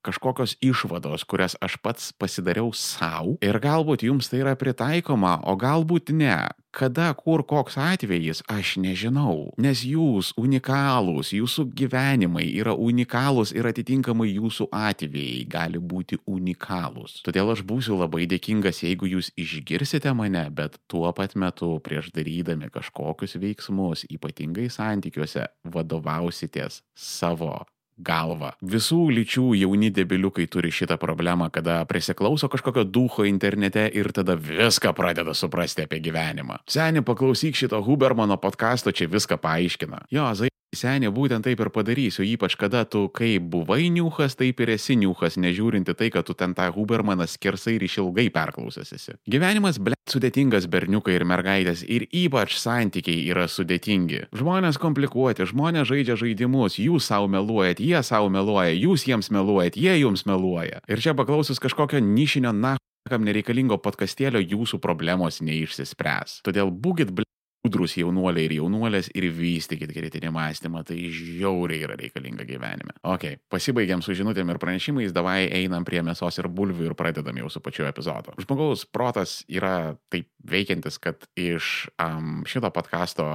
kažkokios 0.06 0.56
išvados, 0.66 1.26
kurias 1.30 1.56
aš 1.62 1.78
pats 1.82 2.10
pasidariau 2.18 2.72
savo 2.74 3.38
ir 3.46 3.58
galbūt 3.62 4.06
jums 4.08 4.32
tai 4.32 4.42
yra 4.42 4.56
pritaikoma, 4.58 5.40
o 5.46 5.54
galbūt 5.60 6.14
ne. 6.18 6.38
Kada, 6.72 7.10
kur, 7.14 7.44
koks 7.44 7.76
atvejis, 7.76 8.40
aš 8.48 8.78
nežinau. 8.80 9.52
Nes 9.60 9.82
jūs 9.84 10.30
unikalūs, 10.40 11.34
jūsų 11.36 11.66
gyvenimai 11.76 12.46
yra 12.62 12.72
unikalūs 12.72 13.52
ir 13.52 13.68
atitinkamai 13.68 14.30
jūsų 14.30 14.70
atvejai 14.72 15.44
gali 15.52 15.82
būti 15.94 16.22
unikalūs. 16.32 17.20
Todėl 17.28 17.52
aš 17.52 17.66
būsiu 17.68 18.00
labai 18.00 18.24
dėkingas, 18.32 18.80
jeigu 18.86 19.12
jūs 19.12 19.34
išgirsite 19.36 20.16
mane, 20.16 20.46
bet 20.56 20.80
tuo 20.88 21.12
pat 21.18 21.36
metu 21.36 21.74
prieš 21.84 22.14
darydami 22.16 22.72
kažkokius 22.72 23.36
veiksmus, 23.44 24.08
ypatingai 24.08 24.70
santykiuose, 24.72 25.50
vadovausitės 25.76 26.82
savo 26.96 27.58
galvą. 28.04 28.54
Visų 28.62 29.02
lyčių 29.16 29.48
jauni 29.62 29.92
debiliukai 29.94 30.48
turi 30.52 30.74
šitą 30.74 31.00
problemą, 31.02 31.50
kada 31.54 31.82
prisiklauso 31.90 32.50
kažkokio 32.52 32.86
duho 32.86 33.26
internete 33.30 33.88
ir 33.88 34.12
tada 34.16 34.36
viską 34.36 34.94
pradeda 34.98 35.36
suprasti 35.38 35.88
apie 35.88 36.02
gyvenimą. 36.04 36.62
Seniai, 36.70 37.06
paklausyk 37.06 37.58
šito 37.58 37.82
Hubermano 37.86 38.38
podkasto, 38.42 38.92
čia 38.92 39.10
viską 39.12 39.40
paaiškina. 39.42 40.06
Jo, 40.12 40.32
zai. 40.36 40.51
Senė, 40.72 41.10
būtent 41.12 41.44
taip 41.44 41.60
ir 41.60 41.68
padarysiu, 41.76 42.24
ypač 42.24 42.54
kada 42.56 42.86
tu 42.88 43.02
kaip 43.12 43.44
buvai 43.52 43.90
niuchas, 43.92 44.38
taip 44.40 44.62
ir 44.64 44.70
esi 44.78 44.96
niuchas, 44.96 45.36
nežiūrinti 45.36 45.92
tai, 46.00 46.08
kad 46.16 46.24
tu 46.24 46.32
ten 46.32 46.54
tą 46.56 46.70
Hubermaną 46.72 47.26
skersai 47.28 47.74
ir 47.76 47.84
išilgai 47.90 48.30
perklausęs 48.32 48.94
esi. 48.96 49.16
Gyvenimas, 49.28 49.82
ble, 49.84 49.98
sudėtingas 50.08 50.70
berniukai 50.72 51.18
ir 51.18 51.26
mergaitės 51.28 51.84
ir 51.84 52.06
ypač 52.08 52.56
santykiai 52.62 53.26
yra 53.34 53.50
sudėtingi. 53.52 54.30
Žmonės 54.32 54.80
komplikuoti, 54.80 55.44
žmonės 55.52 55.90
žaidžia 55.92 56.16
žaidimus, 56.24 56.80
jūs 56.80 57.10
savo 57.12 57.28
meluojat, 57.36 57.84
jie 57.84 58.00
savo 58.08 58.32
meluoja, 58.32 58.72
jūs 58.72 59.04
jiems 59.10 59.28
meluojat, 59.36 59.76
jie 59.76 59.98
jums 60.00 60.24
meluoja. 60.24 60.80
Ir 60.88 61.04
čia 61.04 61.18
paklausus 61.20 61.60
kažkokio 61.60 62.00
nišinio 62.00 62.56
na 62.56 62.78
kam 63.10 63.26
nereikalingo 63.28 63.76
podkastėlio 63.82 64.40
jūsų 64.40 64.80
problemos 64.80 65.42
neišsispręs. 65.44 66.40
Todėl 66.48 66.72
būkit 66.72 67.12
ble 67.12 67.28
gudrus 67.62 67.96
jaunuoliai 68.00 68.48
ir 68.48 68.56
jaunuolės 68.58 69.12
ir 69.18 69.28
vystykit 69.36 69.94
kritinį 69.94 70.32
mąstymą, 70.34 70.84
tai 70.88 70.98
žiauriai 71.14 71.86
yra 71.86 71.98
reikalinga 72.00 72.46
gyvenime. 72.50 72.96
Ok, 73.08 73.28
pasibaigiam 73.54 74.02
su 74.02 74.16
žinutėm 74.18 74.50
ir 74.54 74.60
pranešimais, 74.62 75.14
davai 75.14 75.46
einam 75.46 75.86
prie 75.88 76.02
mėsos 76.06 76.42
ir 76.42 76.50
bulvių 76.50 76.90
ir 76.90 76.98
pradedam 76.98 77.38
jau 77.38 77.52
su 77.54 77.62
pačiu 77.64 77.86
epizodu. 77.90 78.36
Žmogaus 78.42 78.88
protas 78.90 79.42
yra 79.50 79.96
taip 80.14 80.30
veikiantis, 80.42 80.98
kad 81.02 81.28
iš 81.38 81.90
um, 82.02 82.42
šito 82.50 82.72
podkasto 82.74 83.26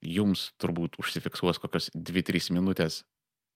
jums 0.00 0.50
turbūt 0.62 0.96
užsifiksuos 1.02 1.60
kokios 1.60 1.90
2-3 1.94 2.56
minutės, 2.56 3.02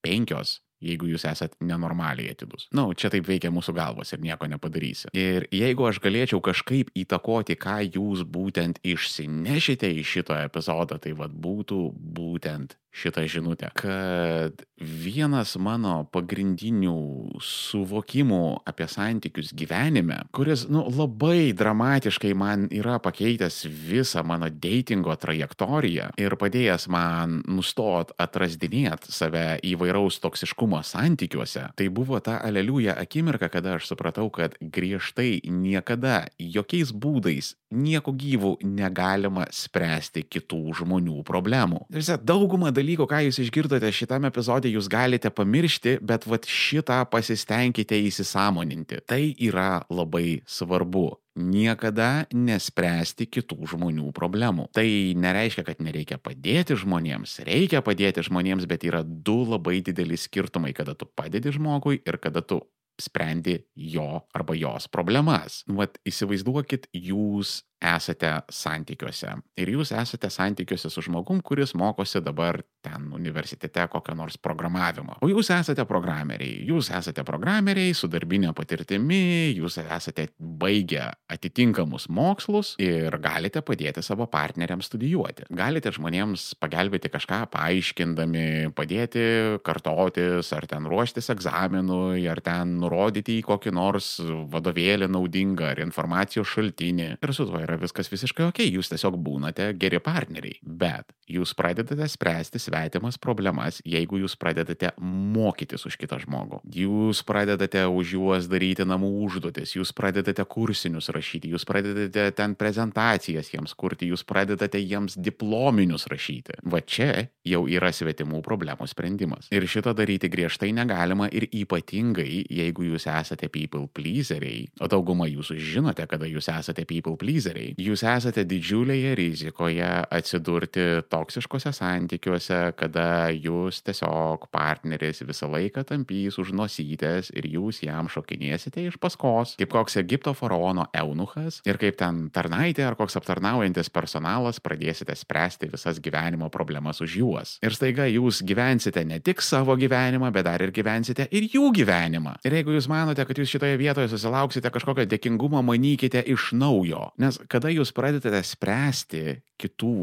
5 0.05 0.61
jeigu 0.81 1.11
jūs 1.11 1.27
esat 1.29 1.57
nenormaliai 1.61 2.33
atidus. 2.35 2.67
Na, 2.73 2.85
nu, 2.85 2.97
čia 2.97 3.11
taip 3.13 3.29
veikia 3.29 3.53
mūsų 3.53 3.75
galvos 3.77 4.13
ir 4.15 4.23
nieko 4.25 4.49
nepadarysi. 4.51 5.13
Ir 5.17 5.47
jeigu 5.55 5.87
aš 5.89 6.01
galėčiau 6.03 6.41
kažkaip 6.45 6.93
įtakoti, 6.99 7.59
ką 7.61 7.79
jūs 7.87 8.25
būtent 8.25 8.81
išsinešite 8.83 9.91
iš 10.01 10.17
šito 10.19 10.37
epizodo, 10.41 10.99
tai 11.03 11.15
vad 11.19 11.35
būtų 11.37 11.83
būtent 12.17 12.77
šitą 12.93 13.25
žinutę, 13.31 13.71
kad 13.79 14.65
vienas 14.81 15.55
mano 15.61 16.03
pagrindinių 16.11 17.39
suvokimų 17.45 18.43
apie 18.69 18.87
santykius 18.91 19.53
gyvenime, 19.57 20.19
kuris, 20.35 20.67
nu, 20.73 20.83
labai 20.89 21.53
dramatiškai 21.57 22.33
man 22.35 22.67
yra 22.75 22.99
pakeitęs 23.03 23.63
visą 23.69 24.25
mano 24.27 24.51
datingo 24.51 25.15
trajektoriją 25.21 26.11
ir 26.21 26.37
padėjęs 26.41 26.89
man 26.91 27.41
nustot 27.47 28.15
atrasdinėti 28.21 29.13
save 29.15 29.61
įvairaus 29.71 30.19
toksiškumo 30.25 30.83
santykiuose, 30.87 31.69
tai 31.77 31.89
buvo 31.93 32.19
ta 32.25 32.41
aleliuja 32.43 32.97
akimirka, 32.99 33.51
kada 33.53 33.77
aš 33.79 33.93
supratau, 33.93 34.31
kad 34.35 34.57
griežtai 34.61 35.41
niekada, 35.47 36.25
jokiais 36.41 36.91
būdais, 36.91 37.55
nieko 37.71 38.13
gyvų 38.17 38.57
negalima 38.67 39.47
spręsti 39.55 40.25
kitų 40.27 40.61
žmonių 40.81 41.21
problemų. 41.27 41.85
Visa 41.95 42.17
dauguma 42.19 42.73
dalykų, 42.81 43.07
ką 43.11 43.23
jūs 43.29 43.41
išgirdote 43.45 43.93
šitame 43.95 44.31
epizode, 44.33 44.73
jūs 44.73 44.91
galite 44.91 45.31
pamiršti, 45.31 45.99
bet 46.03 46.27
vat 46.31 46.49
šitą 46.49 47.03
pasistengkite 47.13 47.99
įsisamoninti. 48.09 49.03
Tai 49.07 49.23
yra 49.39 49.85
labai 49.93 50.41
svarbu 50.49 51.09
niekada 51.41 52.27
nespręsti 52.35 53.29
kitų 53.31 53.71
žmonių 53.75 54.11
problemų. 54.17 54.69
Tai 54.75 54.87
nereiškia, 55.21 55.65
kad 55.69 55.81
nereikia 55.85 56.19
padėti 56.23 56.77
žmonėms. 56.79 57.39
Reikia 57.47 57.85
padėti 57.87 58.25
žmonėms, 58.27 58.67
bet 58.71 58.85
yra 58.89 59.05
du 59.05 59.43
labai 59.49 59.81
dideli 59.87 60.19
skirtumai, 60.21 60.75
kada 60.77 60.97
tu 60.99 61.09
padedi 61.09 61.55
žmogui 61.55 62.03
ir 62.03 62.21
kada 62.23 62.43
tu 62.43 62.61
sprendi 63.01 63.63
jo 63.75 64.27
arba 64.37 64.57
jos 64.59 64.91
problemas. 64.93 65.63
Vat 65.71 65.97
įsivaizduokit, 66.05 66.91
jūs 66.93 67.63
esate 67.81 68.33
santykiuose. 68.53 69.33
Ir 69.61 69.73
jūs 69.75 69.93
esate 69.97 70.31
santykiuose 70.33 70.91
su 70.93 71.03
žmogum, 71.05 71.41
kuris 71.45 71.73
mokosi 71.79 72.21
dabar 72.25 72.61
ten 72.85 73.09
universitete 73.17 73.87
kokio 73.93 74.15
nors 74.17 74.37
programavimo. 74.41 75.17
O 75.25 75.29
jūs 75.31 75.51
esate 75.55 75.85
programeriai. 75.89 76.61
Jūs 76.69 76.91
esate 76.97 77.25
programeriai 77.27 77.95
su 77.97 78.09
darbinė 78.13 78.53
patirtimi, 78.57 79.53
jūs 79.57 79.81
esate 79.83 80.29
baigę 80.39 81.09
atitinkamus 81.33 82.09
mokslus 82.13 82.75
ir 82.81 83.17
galite 83.23 83.63
padėti 83.65 84.05
savo 84.05 84.27
partneriams 84.31 84.91
studijuoti. 84.91 85.49
Galite 85.57 85.93
žmonėms 85.95 86.55
pagelbėti 86.61 87.11
kažką 87.13 87.43
paaiškindami, 87.53 88.73
padėti 88.77 89.25
kartotis, 89.67 90.53
ar 90.57 90.67
ten 90.71 90.89
ruoštis 90.91 91.31
egzaminui, 91.33 92.25
ar 92.31 92.43
ten 92.45 92.77
nurodyti 92.81 93.39
į 93.41 93.47
kokį 93.49 93.75
nors 93.77 94.13
vadovėlį 94.53 95.11
naudingą, 95.13 95.73
ar 95.75 95.85
informacijos 95.85 96.51
šaltinį. 96.51 97.11
Ir 97.21 97.35
su 97.37 97.47
tuo 97.49 97.61
yra 97.61 97.70
viskas 97.81 98.11
visiškai 98.11 98.49
ok, 98.49 98.63
jūs 98.67 98.91
tiesiog 98.93 99.19
būnate 99.21 99.71
geri 99.79 100.01
partneriai. 100.03 100.59
Bet 100.63 101.13
jūs 101.31 101.53
pradedate 101.59 102.09
spręsti 102.11 102.61
svetimas 102.63 103.19
problemas, 103.21 103.81
jeigu 103.87 104.21
jūs 104.23 104.37
pradedate 104.41 104.93
mokytis 105.01 105.87
už 105.87 105.99
kitą 106.01 106.21
žmogų. 106.25 106.61
Jūs 106.75 107.23
pradedate 107.27 107.85
už 107.87 108.15
juos 108.17 108.49
daryti 108.51 108.87
namų 108.89 109.11
užduotis, 109.27 109.77
jūs 109.77 109.93
pradedate 109.97 110.45
kursinius 110.51 111.11
rašyti, 111.15 111.53
jūs 111.55 111.67
pradedate 111.69 112.27
ten 112.37 112.57
prezentacijas 112.59 113.53
jiems 113.53 113.77
kurti, 113.79 114.11
jūs 114.11 114.25
pradedate 114.27 114.81
jiems 114.81 115.19
diplominius 115.21 116.09
rašyti. 116.11 116.61
Va 116.65 116.83
čia 116.83 117.29
jau 117.47 117.67
yra 117.71 117.93
svetimų 117.95 118.43
problemų 118.47 118.89
sprendimas. 118.91 119.51
Ir 119.55 119.67
šito 119.71 119.93
daryti 119.97 120.31
griežtai 120.33 120.73
negalima 120.77 121.29
ir 121.29 121.47
ypatingai, 121.53 122.45
jeigu 122.51 122.89
jūs 122.89 123.07
esate 123.11 123.51
people 123.53 123.87
pleaseriai, 123.95 124.67
o 124.81 124.89
dauguma 124.91 125.29
jūsų 125.31 125.59
žinote, 125.61 126.07
kada 126.11 126.29
jūs 126.31 126.49
esate 126.53 126.87
people 126.89 127.17
pleaseriai, 127.21 127.60
jūs 127.81 128.05
esate 128.07 128.45
didžiulėje 128.49 129.15
rizikoje 129.19 129.91
atsidurti 130.11 130.87
toksiškose 131.11 131.73
santykiuose, 131.77 132.61
kada 132.79 133.31
jūs 133.35 133.83
tiesiog 133.87 134.49
partneris 134.55 135.23
visą 135.27 135.51
laiką 135.53 135.85
tampys 135.89 136.39
už 136.41 136.53
nosytės 136.57 137.33
ir 137.37 137.49
jūs 137.51 137.83
jam 137.85 138.11
šokinėsite 138.11 138.87
iš 138.89 138.99
paskos, 139.03 139.57
kaip 139.61 139.73
koks 139.73 139.99
Egipto 140.01 140.35
faraono 140.37 140.87
eunuchas 140.97 141.61
ir 141.69 141.81
kaip 141.81 141.99
ten 142.01 142.29
tarnaitė 142.35 142.87
ar 142.89 142.99
koks 142.99 143.19
aptarnaujantis 143.21 143.93
personalas 143.93 144.61
pradėsite 144.63 145.15
spręsti 145.17 145.71
visas 145.73 146.01
gyvenimo 146.03 146.51
problemas 146.53 147.01
už 147.05 147.17
juos. 147.21 147.57
Ir 147.65 147.75
staiga 147.77 148.07
jūs 148.11 148.43
gyvensite 148.47 149.05
ne 149.07 149.21
tik 149.25 149.43
savo 149.45 149.77
gyvenimą, 149.81 150.33
bet 150.35 150.47
dar 150.49 150.63
ir 150.65 150.73
gyvensite 150.75 151.29
ir 151.31 151.49
jų 151.53 151.71
gyvenimą. 151.81 152.37
Ir 152.47 152.59
jeigu 152.61 152.75
jūs 152.77 152.89
manote, 152.91 153.25
kad 153.27 153.39
jūs 153.39 153.53
šitoje 153.55 153.79
vietoje 153.81 154.11
susilauksite 154.13 154.73
kažkokio 154.73 155.07
dėkingumo, 155.11 155.63
manykite 155.67 156.23
iš 156.33 156.51
naujo. 156.57 157.11
Nes 157.21 157.39
kada 157.51 157.71
jūs 157.73 157.93
pradedate 157.97 158.41
spręsti 158.47 159.41
kitų 159.61 159.95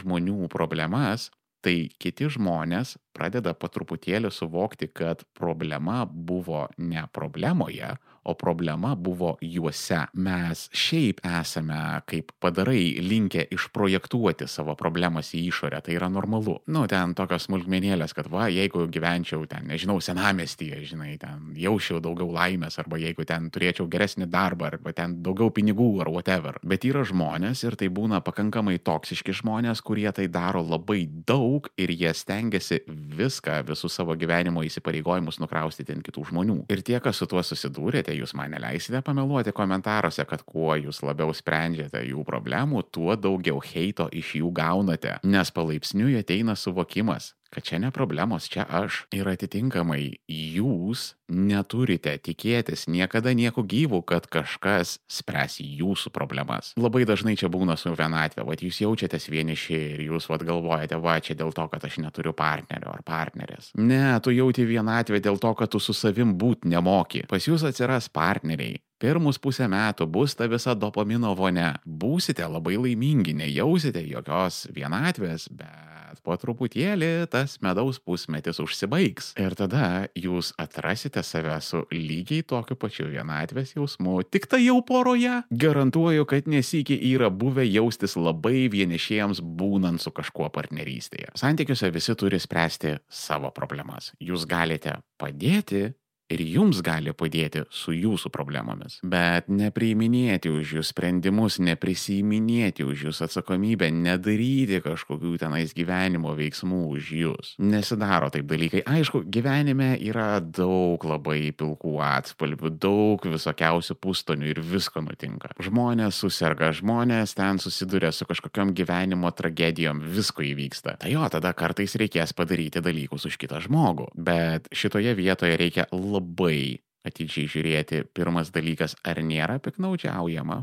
žmonių 0.00 0.48
problemas, 0.52 1.28
tai 1.64 1.88
kiti 2.00 2.28
žmonės 2.32 2.96
pradeda 3.16 3.54
po 3.56 3.70
truputėlį 3.72 4.30
suvokti, 4.32 4.90
kad 4.92 5.24
problema 5.36 6.04
buvo 6.04 6.66
ne 6.76 7.06
problemoje, 7.12 7.94
o 8.24 8.34
problema 8.34 8.94
buvo 8.94 9.36
juose. 9.40 10.00
Mes 10.14 10.68
šiaip 10.72 11.20
esame 11.24 11.78
kaip 12.08 12.32
padarai 12.40 12.96
linkę 13.04 13.44
išprojektuoti 13.54 14.48
savo 14.48 14.74
problemas 14.78 15.32
į 15.36 15.44
išorę, 15.50 15.80
tai 15.84 15.96
yra 15.98 16.08
normalu. 16.12 16.56
Nu, 16.72 16.86
ten 16.90 17.14
tokios 17.16 17.48
smulkmenėlės, 17.48 18.14
kad 18.16 18.28
va, 18.32 18.48
jeigu 18.52 18.86
gyvenčiau 18.92 19.44
ten, 19.50 19.68
nežinau, 19.68 20.00
senamestyje, 20.04 20.80
žinai, 20.90 21.14
ten 21.20 21.52
jaučiau 21.58 22.00
daugiau 22.04 22.30
laimės, 22.34 22.78
arba 22.82 22.98
jeigu 23.00 23.26
ten 23.28 23.50
turėčiau 23.54 23.88
geresnį 23.92 24.28
darbą, 24.32 24.70
arba 24.72 24.94
ten 24.96 25.18
daugiau 25.24 25.52
pinigų, 25.54 25.90
ar 26.04 26.10
whatever. 26.12 26.58
Bet 26.64 26.86
yra 26.88 27.04
žmonės 27.06 27.64
ir 27.66 27.78
tai 27.80 27.90
būna 27.92 28.22
pakankamai 28.24 28.78
toksiški 28.84 29.36
žmonės, 29.40 29.84
kurie 29.84 30.08
tai 30.16 30.28
daro 30.32 30.64
labai 30.64 31.04
daug 31.28 31.68
ir 31.80 31.92
jie 31.92 32.12
stengiasi 32.16 32.82
viską, 32.88 33.60
visus 33.68 33.94
savo 33.94 34.16
gyvenimo 34.18 34.64
įsipareigojimus 34.66 35.40
nukraustyti 35.42 35.94
ant 35.94 36.06
kitų 36.06 36.28
žmonių. 36.30 36.58
Ir 36.72 36.82
tie, 36.86 36.98
kas 37.04 37.20
su 37.20 37.28
tuo 37.30 37.42
susidūrėte, 37.44 38.13
jūs 38.18 38.34
man 38.38 38.54
neleisite 38.54 39.00
pameluoti 39.04 39.52
komentaruose, 39.56 40.24
kad 40.28 40.44
kuo 40.46 40.74
jūs 40.78 41.02
labiau 41.06 41.34
sprendžiate 41.34 42.04
jų 42.08 42.24
problemų, 42.26 42.84
tuo 42.94 43.16
daugiau 43.16 43.62
heito 43.64 44.08
iš 44.12 44.34
jų 44.40 44.52
gaunate. 44.54 45.18
Nes 45.24 45.52
palaipsniui 45.54 46.18
ateina 46.20 46.56
suvokimas, 46.58 47.32
kad 47.54 47.64
čia 47.64 47.78
ne 47.78 47.90
problemos, 47.94 48.48
čia 48.50 48.66
aš. 48.66 49.04
Ir 49.14 49.28
atitinkamai 49.30 50.18
jūs 50.28 51.14
neturite 51.30 52.12
tikėtis 52.20 52.86
niekada 52.90 53.32
nieko 53.36 53.64
gyvų, 53.64 54.02
kad 54.08 54.26
kažkas 54.30 54.98
spręs 55.10 55.58
jūsų 55.62 56.12
problemas. 56.14 56.72
Labai 56.80 57.04
dažnai 57.08 57.36
čia 57.40 57.48
būna 57.52 57.78
su 57.80 57.94
vienatvė, 57.96 58.44
vad 58.44 58.64
jūs 58.64 58.82
jaučiatės 58.84 59.30
vieniši 59.32 59.74
ir 59.94 60.02
jūs 60.08 60.28
vad 60.30 60.44
galvojate, 60.46 60.98
va 61.00 61.16
čia 61.24 61.36
dėl 61.38 61.54
to, 61.56 61.66
kad 61.72 61.84
aš 61.86 62.00
neturiu 62.04 62.34
partnerio 62.36 62.92
ar 62.92 63.04
partnerės. 63.06 63.72
Ne, 63.80 64.18
tu 64.24 64.34
jauti 64.34 64.66
vienatvę 64.68 65.22
dėl 65.24 65.40
to, 65.40 65.54
kad 65.56 65.72
tu 65.72 65.80
su 65.80 65.96
savim 65.96 66.34
būt 66.38 66.68
nemoki. 66.68 67.24
Pas 67.30 67.48
jūs 67.48 67.64
atsiras 67.66 68.10
partneriai, 68.12 68.82
pirmus 69.00 69.40
pusę 69.42 69.68
metų 69.70 70.08
bus 70.10 70.36
ta 70.36 70.48
visa 70.50 70.76
dopamino 70.76 71.34
vonia. 71.38 71.74
Būsite 71.84 72.44
labai 72.48 72.76
laimingi, 72.80 73.36
nejausite 73.36 74.04
jokios 74.04 74.64
vienatvės, 74.74 75.48
bet 75.54 75.94
po 76.24 76.36
truputėlį 76.38 77.26
tas 77.32 77.56
medaus 77.64 77.98
pusmetis 78.02 78.60
užsibaigs. 78.62 79.32
Ir 79.40 79.56
tada 79.58 80.06
jūs 80.18 80.52
atrasite 80.60 81.22
save 81.26 81.56
su 81.64 81.84
lygiai 81.92 82.44
tokiu 82.46 82.76
pačiu 82.78 83.08
vienatvės 83.10 83.74
jausmu, 83.76 84.20
tik 84.28 84.48
tai 84.50 84.64
jau 84.66 84.78
poroje. 84.86 85.40
Garantuoju, 85.50 86.26
kad 86.30 86.50
nesikį 86.50 86.98
yra 87.14 87.30
buvę 87.32 87.66
jaustis 87.66 88.18
labai 88.18 88.68
vienišiems 88.72 89.42
būnant 89.42 90.02
su 90.02 90.12
kažkuo 90.14 90.50
partnerystėje. 90.54 91.32
Santykiuose 91.38 91.90
visi 91.94 92.16
turi 92.18 92.40
spręsti 92.42 92.98
savo 93.08 93.50
problemas. 93.54 94.12
Jūs 94.22 94.46
galite 94.50 94.98
padėti 95.20 95.92
ir 96.32 96.40
jums 96.44 96.80
gali 96.84 97.12
padėti 97.12 97.64
su 97.72 97.92
jūsų 97.94 98.30
problemomis. 98.32 98.98
Bet 99.04 99.50
nepriiminėti 99.52 100.52
už 100.52 100.76
jūs 100.78 100.92
sprendimus, 100.94 101.58
neprisiminėti 101.62 102.86
už 102.86 103.08
jūs 103.08 103.20
atsakomybę, 103.26 103.90
nedaryti 103.92 104.80
kažkokių 104.84 105.34
tenais 105.42 105.74
gyvenimo 105.76 106.34
veiksmų 106.38 106.80
už 106.94 107.10
jūs. 107.18 107.52
Nesidaro 107.62 108.30
taip 108.34 108.48
dalykai. 108.50 108.84
Aišku, 108.88 109.24
gyvenime 109.32 109.94
yra 110.00 110.38
daug 110.40 111.04
labai 111.04 111.52
pilkų 111.56 111.96
atspalvių, 112.04 112.72
daug 112.80 113.28
visokiausių 113.28 113.98
pustonių 114.00 114.50
ir 114.54 114.62
visko 114.64 115.04
nutinka. 115.04 115.52
Žmonės 115.64 116.22
susirga, 116.24 116.72
žmonės 116.74 117.36
ten 117.36 117.60
susiduria 117.62 118.12
su 118.14 118.26
kažkokiam 118.28 118.72
gyvenimo 118.76 119.30
tragedijom, 119.34 120.02
visko 120.14 120.44
įvyksta. 120.46 120.96
Tai 121.02 121.12
jo, 121.12 121.24
tada 121.32 121.52
kartais 121.56 121.96
reikės 122.00 122.34
padaryti 122.36 122.82
dalykus 122.84 123.28
už 123.28 123.38
kitą 123.40 123.60
žmogų. 123.64 124.10
Bet 124.14 124.70
šitoje 124.74 125.14
vietoje 125.18 125.58
reikia 125.60 125.86
labai 126.14 126.80
atidžiai 127.04 127.50
žiūrėti. 127.50 128.04
Pirmas 128.16 128.52
dalykas, 128.54 128.96
ar 129.04 129.20
nėra 129.22 129.58
piknaudžiaujama. 129.62 130.62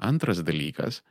Antras 0.00 0.40
dalykas, 0.46 1.02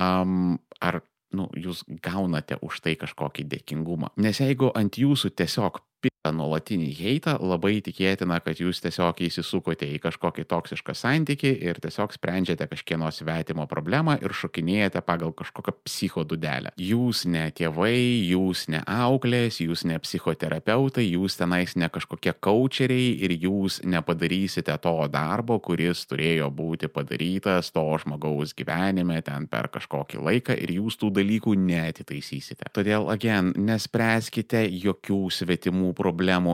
um, 0.00 0.56
ar 0.80 1.02
nu, 1.36 1.48
jūs 1.52 1.84
gaunate 2.02 2.56
už 2.64 2.80
tai 2.84 2.96
kažkokį 2.96 3.44
dėkingumą. 3.52 4.14
Nes 4.24 4.40
jeigu 4.40 4.72
ant 4.76 4.96
jūsų 4.96 5.34
tiesiog 5.36 5.82
pita 6.18 6.32
nuolatinį 6.34 6.88
heitą, 6.98 7.36
labai 7.40 7.80
tikėtina, 7.80 8.40
kad 8.42 8.58
jūs 8.58 8.80
tiesiog 8.82 9.20
įsisukote 9.22 9.86
į 9.86 9.98
kažkokį 10.02 10.44
toksišką 10.50 10.94
santyki 10.94 11.52
ir 11.62 11.78
tiesiog 11.78 12.12
sprendžiate 12.12 12.66
kažkieno 12.66 13.10
svetimo 13.12 13.66
problemą 13.66 14.18
ir 14.20 14.32
šokinėjate 14.34 15.00
pagal 15.06 15.32
kažkokią 15.32 15.74
psichodudelę. 15.86 16.72
Jūs 16.76 17.24
ne 17.26 17.50
tėvai, 17.54 18.26
jūs 18.28 18.66
ne 18.68 18.82
auklės, 18.82 19.60
jūs 19.60 19.84
ne 19.86 19.98
psichoterapeutai, 19.98 21.06
jūs 21.06 21.38
tenais 21.38 21.76
ne 21.76 21.88
kažkokie 21.88 22.34
coacheriai 22.40 23.14
ir 23.22 23.36
jūs 23.38 23.80
nepadarysite 23.84 24.76
to 24.82 24.96
darbo, 25.08 25.60
kuris 25.60 26.04
turėjo 26.10 26.50
būti 26.50 26.90
padarytas 26.90 27.70
to 27.70 27.86
žmogaus 28.02 28.54
gyvenime 28.58 29.20
ten 29.22 29.46
per 29.46 29.70
kažkokį 29.70 30.22
laiką 30.24 30.58
ir 30.58 30.74
jūs 30.80 30.98
tų 30.98 31.12
dalykų 31.20 31.54
netitaisysite. 31.62 32.68
Todėl, 32.74 33.08
again, 33.12 33.54
nespręskite 33.54 34.66
jokių 34.66 35.22
svetimų 35.30 35.94
problemų, 35.94 36.07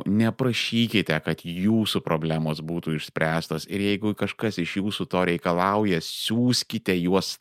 neprašykite, 0.06 1.16
kad 1.24 1.44
jūsų 1.44 2.02
problemos 2.04 2.62
būtų 2.64 2.96
išspręstos. 2.98 3.68
Ir 3.70 3.84
jeigu 3.84 4.14
kažkas 4.18 4.58
iš 4.62 4.78
jūsų 4.80 5.06
to 5.10 5.24
reikalauja, 5.30 6.00
siūskite 6.04 6.96
juos 6.98 7.36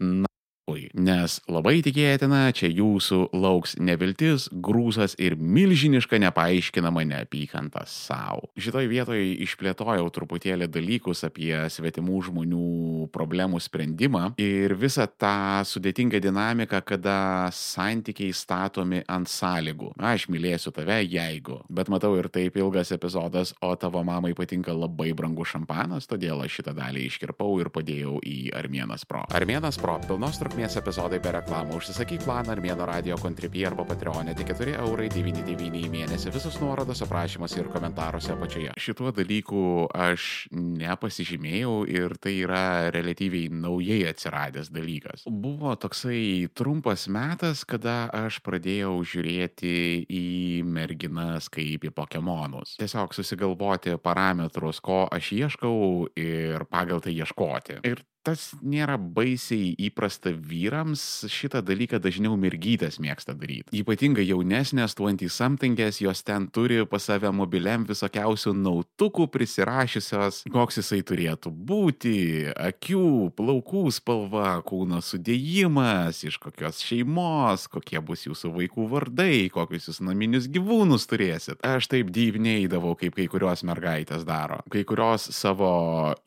nes 0.95 1.37
labai 1.51 1.81
tikėtina, 1.83 2.47
čia 2.55 2.69
jūsų 2.71 3.33
lauks 3.35 3.75
neviltis, 3.83 4.47
grūzas 4.63 5.15
ir 5.19 5.35
milžiniška 5.35 6.19
nepaaiškinama 6.23 7.03
neapykanta 7.09 7.83
savo. 7.89 8.47
Šitoj 8.55 8.87
vietoje 8.87 9.25
išplėtojau 9.43 10.07
truputėlį 10.15 10.69
dalykus 10.71 11.25
apie 11.27 11.51
svetimų 11.67 12.21
žmonių 12.29 13.09
problemų 13.13 13.59
sprendimą 13.63 14.23
ir 14.41 14.75
visą 14.79 15.09
tą 15.19 15.63
sudėtingą 15.67 16.21
dinamiką, 16.23 16.79
kada 16.87 17.17
santykiai 17.51 18.31
statomi 18.31 19.03
ant 19.11 19.27
sąlygų. 19.27 19.93
Aš 19.99 20.29
mylėsiu 20.31 20.71
tave, 20.75 21.01
jeigu. 21.03 21.59
Bet 21.67 21.91
matau 21.91 22.15
ir 22.19 22.31
taip 22.31 22.55
ilgas 22.59 22.93
epizodas, 22.95 23.51
o 23.59 23.73
tavo 23.75 24.03
mamai 24.07 24.31
patinka 24.37 24.71
labai 24.71 25.11
brangus 25.11 25.51
šampanas, 25.51 26.07
todėl 26.07 26.45
aš 26.45 26.61
šitą 26.61 26.77
dalį 26.77 27.07
iškirpau 27.09 27.59
ir 27.59 27.73
padėjau 27.73 28.19
į 28.23 28.53
Armėnas 28.55 29.03
Pro. 29.09 29.25
Armėnas 29.35 29.81
Pro 29.81 29.99
pilnos 30.07 30.39
trukmės 30.39 30.52
trukmės 30.53 30.75
epizodai 30.77 31.17
be 31.17 31.31
reklamų. 31.33 31.79
Užsisakyk 31.79 32.27
planą 32.27 32.51
Armėno 32.53 32.85
radio 32.85 33.15
kontribį 33.17 33.63
arba 33.71 33.87
Patreonė 33.89 34.35
tik 34.37 34.51
4 34.53 34.75
eurai 34.83 35.07
99 35.09 35.79
į 35.79 35.87
mėnesį. 35.89 36.29
Visus 36.35 36.59
nuorodos 36.61 37.01
aprašymuose 37.01 37.57
ir 37.57 37.71
komentaruose 37.73 38.35
apačioje. 38.35 38.75
Šituo 38.77 39.09
dalyku 39.17 39.87
aš 39.89 40.45
nepasižymėjau 40.53 41.73
ir 41.89 42.13
tai 42.21 42.35
yra 42.43 42.61
relatyviai 42.93 43.49
naujai 43.49 44.03
atsiradęs 44.11 44.69
dalykas. 44.69 45.25
Buvo 45.25 45.73
toksai 45.73 46.45
trumpas 46.53 47.07
metas, 47.09 47.65
kada 47.65 48.11
aš 48.13 48.37
pradėjau 48.45 48.99
žiūrėti 49.09 50.05
į 50.05 50.25
merginas 50.69 51.49
kaip 51.49 51.89
į 51.89 51.95
Pokemonus. 51.97 52.77
Tiesiog 52.77 53.17
susigalvoti 53.17 53.97
parametrus, 53.97 54.85
ko 54.85 55.07
aš 55.09 55.33
ieškau 55.33 56.13
ir 56.13 56.69
pagal 56.69 57.01
tai 57.01 57.17
ieškoti. 57.17 57.81
Ir 57.89 58.05
tas 58.23 58.53
nėra 58.63 58.95
baisiai 58.97 59.73
įprasta 59.89 60.31
vyrams, 60.33 61.03
šitą 61.31 61.61
dalyką 61.65 61.99
dažniau 62.03 62.37
mergytės 62.39 62.99
mėgsta 63.03 63.35
daryti. 63.37 63.73
Ypatingai 63.75 64.25
jaunesnės 64.25 64.95
20-somethingės, 64.97 65.99
jos 66.03 66.23
ten 66.25 66.47
turi 66.53 66.81
pas 66.89 67.03
save 67.03 67.31
mobiliam 67.35 67.83
visokiausių 67.87 68.55
nautukų 68.57 69.27
prisirašysios, 69.33 70.43
koks 70.53 70.79
jisai 70.79 71.01
turėtų 71.05 71.51
būti, 71.51 72.15
akių, 72.55 73.33
plaukų 73.37 73.85
spalva, 73.93 74.55
kūno 74.65 75.01
sudėjimas, 75.03 76.23
iš 76.27 76.39
kokios 76.43 76.81
šeimos, 76.83 77.67
kokie 77.71 77.99
bus 78.03 78.25
jūsų 78.27 78.53
vaikų 78.57 78.87
vardai, 78.93 79.49
kokius 79.53 79.89
jūs 79.91 80.01
naminius 80.05 80.47
gyvūnus 80.53 81.07
turėsit. 81.11 81.59
Aš 81.67 81.89
taip 81.91 82.13
dyvneidavau, 82.15 82.95
kaip 82.99 83.17
kai 83.19 83.27
kurios 83.31 83.65
mergaitės 83.67 84.23
daro. 84.27 84.61
Kai 84.71 84.85
kurios 84.87 85.27
savo 85.35 85.73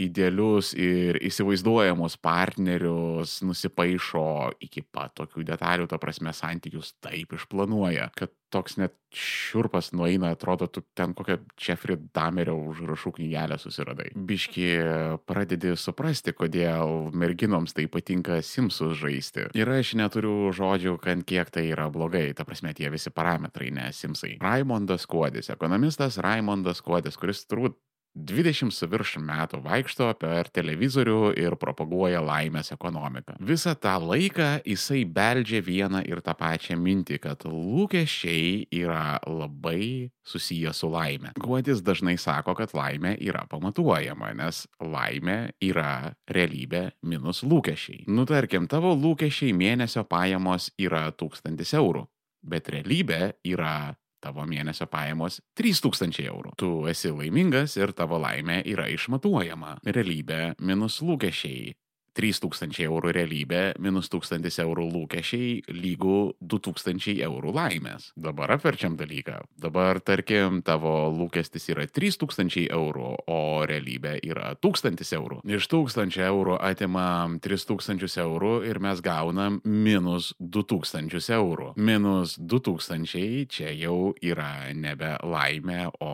idealius 0.02 0.74
ir 0.76 1.20
įsivaizduoja 1.24 1.85
įsivaizduojamus 1.86 2.16
partnerius 2.18 3.42
nusipaišo 3.42 4.56
iki 4.60 4.82
pat 4.82 5.14
tokių 5.16 5.44
detalių, 5.46 5.86
ta 5.86 5.98
prasme, 5.98 6.32
santykius 6.32 6.96
taip 7.00 7.32
išplanuoja, 7.32 8.10
kad 8.16 8.32
toks 8.50 8.76
net 8.78 8.94
šiurpas 9.16 9.92
nueina, 9.96 10.32
atrodo, 10.34 10.66
tu 10.66 10.82
ten 10.94 11.14
kokią 11.16 11.38
Jeffrey 11.58 11.98
Damerio 12.14 12.54
užrašų 12.70 13.12
knygelę 13.16 13.58
susiradai. 13.58 14.10
Biški 14.14 14.68
pradedi 15.26 15.74
suprasti, 15.76 16.34
kodėl 16.36 17.10
merginoms 17.16 17.74
tai 17.76 17.86
patinka 17.90 18.40
Simsus 18.42 18.96
žaisti. 19.00 19.48
Ir 19.56 19.70
aš 19.72 19.94
neturiu 19.98 20.52
žodžių, 20.56 20.96
kad 21.02 21.24
kiek 21.26 21.50
tai 21.50 21.68
yra 21.72 21.88
blogai, 21.92 22.28
ta 22.36 22.46
prasme, 22.46 22.74
tie 22.76 22.90
visi 22.92 23.10
parametrai, 23.10 23.72
ne 23.74 23.90
Simsai. 23.92 24.36
Raimondas 24.42 25.08
Kuodis, 25.10 25.50
ekonomistas 25.54 26.20
Raimondas 26.22 26.82
Kuodis, 26.84 27.18
kuris 27.18 27.44
turbūt 27.50 27.78
20 28.16 28.72
su 28.72 28.86
virš 28.88 29.16
metų 29.20 29.60
vaikšto 29.64 30.08
per 30.20 30.48
televizorių 30.48 31.34
ir 31.36 31.56
propaguoja 31.60 32.22
laimės 32.24 32.72
ekonomiką. 32.72 33.36
Visą 33.44 33.74
tą 33.76 33.98
laiką 34.00 34.48
jisai 34.64 35.02
beldžia 35.04 35.60
vieną 35.64 36.00
ir 36.08 36.22
tą 36.24 36.32
pačią 36.38 36.78
mintį, 36.80 37.18
kad 37.20 37.44
lūkesčiai 37.44 38.70
yra 38.72 39.18
labai 39.28 40.08
susiję 40.24 40.72
su 40.72 40.88
laime. 40.90 41.34
Guodis 41.36 41.84
dažnai 41.84 42.16
sako, 42.18 42.56
kad 42.56 42.72
laimė 42.76 43.16
yra 43.20 43.44
pamatuojama, 43.50 44.32
nes 44.40 44.64
laimė 44.80 45.52
yra 45.68 46.14
realybė 46.32 46.86
minus 47.04 47.44
lūkesčiai. 47.44 48.06
Nutarkim, 48.08 48.64
tavo 48.70 48.94
lūkesčiai 48.96 49.52
mėnesio 49.52 50.06
pajamos 50.08 50.72
yra 50.80 51.10
1000 51.12 51.76
eurų, 51.76 52.06
bet 52.48 52.72
realybė 52.72 53.36
yra 53.44 53.92
tavo 54.26 54.46
mėnesio 54.48 54.88
pajamos 54.90 55.40
3000 55.58 56.26
eurų. 56.26 56.54
Tu 56.60 56.70
esi 56.90 57.14
laimingas 57.14 57.78
ir 57.78 57.94
tavo 57.96 58.18
laimė 58.22 58.62
yra 58.66 58.90
išmatuojama. 58.92 59.78
Realybė 59.86 60.56
minus 60.58 61.00
lūkesčiai 61.06 61.74
3000 62.16 62.80
eurų 62.86 63.12
realybė 63.16 63.62
minus 63.82 64.08
1000 64.12 64.60
eurų 64.64 64.86
lūkesčiai 64.92 65.62
lygų 65.70 66.20
2000 66.40 67.16
eurų 67.26 67.54
laimės. 67.56 68.10
Dabar 68.16 68.56
apverčiam 68.56 68.96
dalyką. 68.98 69.42
Dabar, 69.60 70.00
tarkim, 70.00 70.62
tavo 70.66 70.94
lūkestis 71.12 71.68
yra 71.72 71.86
3000 71.86 72.66
eurų, 72.72 73.12
o 73.28 73.40
realybė 73.68 74.16
yra 74.24 74.54
1000 74.60 75.12
eurų. 75.18 75.40
Iš 75.44 75.68
1000 75.72 76.20
eurų 76.26 76.58
atimam 76.60 77.38
3000 77.44 78.20
eurų 78.24 78.54
ir 78.68 78.80
mes 78.82 79.02
gaunam 79.04 79.60
minus 79.64 80.32
2000 80.40 81.32
eurų. 81.36 81.72
Minus 81.76 82.36
2000 82.40 83.46
čia 83.52 83.72
jau 83.76 84.14
yra 84.24 84.72
nebe 84.74 85.16
laimė, 85.22 85.86
o 86.00 86.12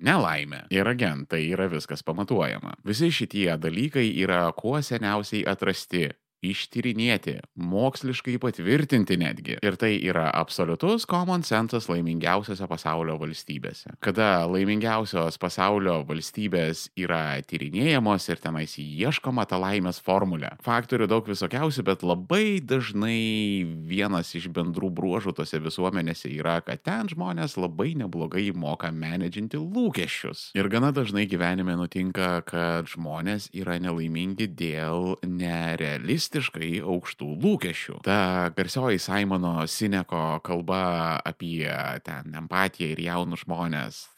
nelaimė. 0.00 0.66
Ir 0.74 0.88
agentai 0.88 1.42
yra 1.52 1.68
viskas 1.72 2.04
pamatuojama. 2.06 2.76
Visi 2.86 3.10
šitie 3.10 3.50
dalykai 3.60 4.08
yra 4.22 4.44
kuo 4.56 4.80
seniausiai 4.82 5.44
atrasti 5.48 6.08
ištyrinėti, 6.50 7.38
moksliškai 7.58 8.36
patvirtinti 8.42 9.18
netgi. 9.20 9.58
Ir 9.64 9.76
tai 9.80 9.96
yra 9.98 10.28
absoliutus 10.34 11.06
common 11.08 11.44
sensas 11.46 11.88
laimingiausiose 11.90 12.66
pasaulio 12.70 13.16
valstybėse. 13.20 13.96
Kada 14.04 14.46
laimingiausios 14.50 15.38
pasaulio 15.42 15.98
valstybės 16.08 16.86
yra 16.98 17.38
tyrinėjamos 17.48 18.28
ir 18.30 18.42
tenais 18.42 18.76
ieškoma 18.80 19.46
tą 19.50 19.60
laimės 19.62 20.00
formulę. 20.04 20.52
Faktorių 20.66 21.08
daug 21.10 21.28
visokiausių, 21.28 21.86
bet 21.86 22.04
labai 22.06 22.60
dažnai 22.62 23.66
vienas 23.88 24.32
iš 24.38 24.48
bendrų 24.54 24.90
bruožų 24.96 25.36
tose 25.40 25.60
visuomenėse 25.62 26.30
yra, 26.32 26.58
kad 26.64 26.84
ten 26.86 27.10
žmonės 27.12 27.58
labai 27.60 27.92
neblogai 27.98 28.48
moka 28.56 28.92
menedžinti 28.94 29.60
lūkesčius. 29.60 30.50
Ir 30.56 30.70
gana 30.72 30.92
dažnai 30.94 31.26
gyvenime 31.30 31.76
nutinka, 31.78 32.40
kad 32.46 32.90
žmonės 32.92 33.50
yra 33.56 33.78
nelaimingi 33.82 34.48
dėl 34.56 35.16
nerealistiškų 35.26 36.35
realistiškai 36.36 36.82
aukštų 36.84 37.28
lūkesčių. 37.42 38.00
Ta 38.04 38.50
garsioji 38.56 39.00
Simono 39.00 39.66
Sineko 39.66 40.40
kalba 40.44 41.20
apie 41.24 41.68
ten 42.04 42.34
empatiją 42.34 42.92
ir 42.92 43.00
jaunus 43.00 43.44
žmonės, 43.44 44.08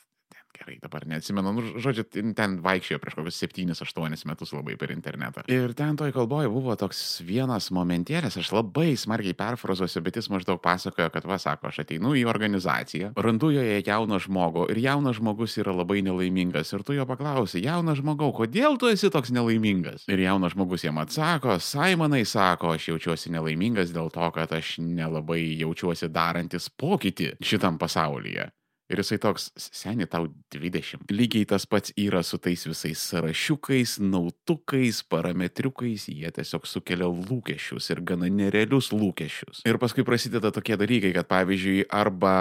gerai, 0.58 0.78
dabar 0.82 1.06
neatsimenu, 1.08 1.52
nu, 1.54 1.64
žodžiu, 1.82 2.04
ten 2.36 2.58
vaikščiojo 2.64 3.00
prieš 3.02 3.16
kokius 3.18 3.40
7-8 3.42 4.26
metus 4.28 4.52
labai 4.54 4.76
per 4.80 4.92
internetą. 4.94 5.44
Ir 5.52 5.74
ten 5.78 5.96
toj 5.98 6.12
kalboje 6.16 6.50
buvo 6.52 6.74
toks 6.78 7.20
vienas 7.26 7.70
momentėlis, 7.74 8.38
aš 8.40 8.50
labai 8.56 8.92
smarkiai 8.98 9.36
perfrazuosiu, 9.38 10.02
bet 10.04 10.18
jis 10.18 10.30
maždaug 10.32 10.60
pasakojo, 10.64 11.10
kad, 11.14 11.26
va, 11.28 11.38
sako, 11.42 11.70
aš 11.70 11.82
ateinu 11.84 12.14
į 12.18 12.26
organizaciją, 12.30 13.12
randu 13.18 13.52
joje 13.54 13.80
jauną 13.86 14.20
žmogų 14.24 14.68
ir 14.74 14.82
jaunas 14.82 15.18
žmogus 15.20 15.56
yra 15.60 15.74
labai 15.76 16.02
nelaimingas 16.06 16.72
ir 16.74 16.84
tu 16.86 16.96
jo 16.96 17.06
paklausi, 17.08 17.62
jaunas 17.64 18.00
žmogau, 18.02 18.32
kodėl 18.36 18.78
tu 18.80 18.90
esi 18.90 19.12
toks 19.14 19.32
nelaimingas? 19.34 20.06
Ir 20.10 20.22
jaunas 20.24 20.56
žmogus 20.56 20.86
jam 20.86 21.00
atsako, 21.02 21.58
Simonai 21.62 22.24
sako, 22.28 22.74
aš 22.76 22.90
jaučiuosi 22.92 23.32
nelaimingas 23.34 23.92
dėl 23.94 24.12
to, 24.14 24.30
kad 24.34 24.52
aš 24.56 24.78
nelabai 24.82 25.42
jaučiuosi 25.60 26.10
darantis 26.12 26.70
pokytį 26.70 27.36
šitam 27.44 27.78
pasaulyje. 27.80 28.50
Ir 28.88 29.02
jisai 29.02 29.18
toks, 29.20 29.50
seniai 29.60 30.08
tau 30.08 30.30
20. 30.54 31.02
Lygiai 31.12 31.44
tas 31.48 31.66
pats 31.68 31.92
yra 32.00 32.22
su 32.24 32.38
tais 32.40 32.62
visais 32.64 32.96
sąrašiukais, 33.10 33.98
nautukais, 34.00 35.02
parametriukais, 35.04 36.06
jie 36.08 36.30
tiesiog 36.32 36.64
sukelia 36.64 37.10
lūkesčius 37.12 37.90
ir 37.92 38.00
gana 38.08 38.30
nerealius 38.32 38.88
lūkesčius. 38.94 39.60
Ir 39.68 39.76
paskui 39.82 40.06
prasideda 40.08 40.48
tokie 40.56 40.78
dalykai, 40.80 41.10
kad 41.18 41.28
pavyzdžiui, 41.28 41.82
arba 41.92 42.32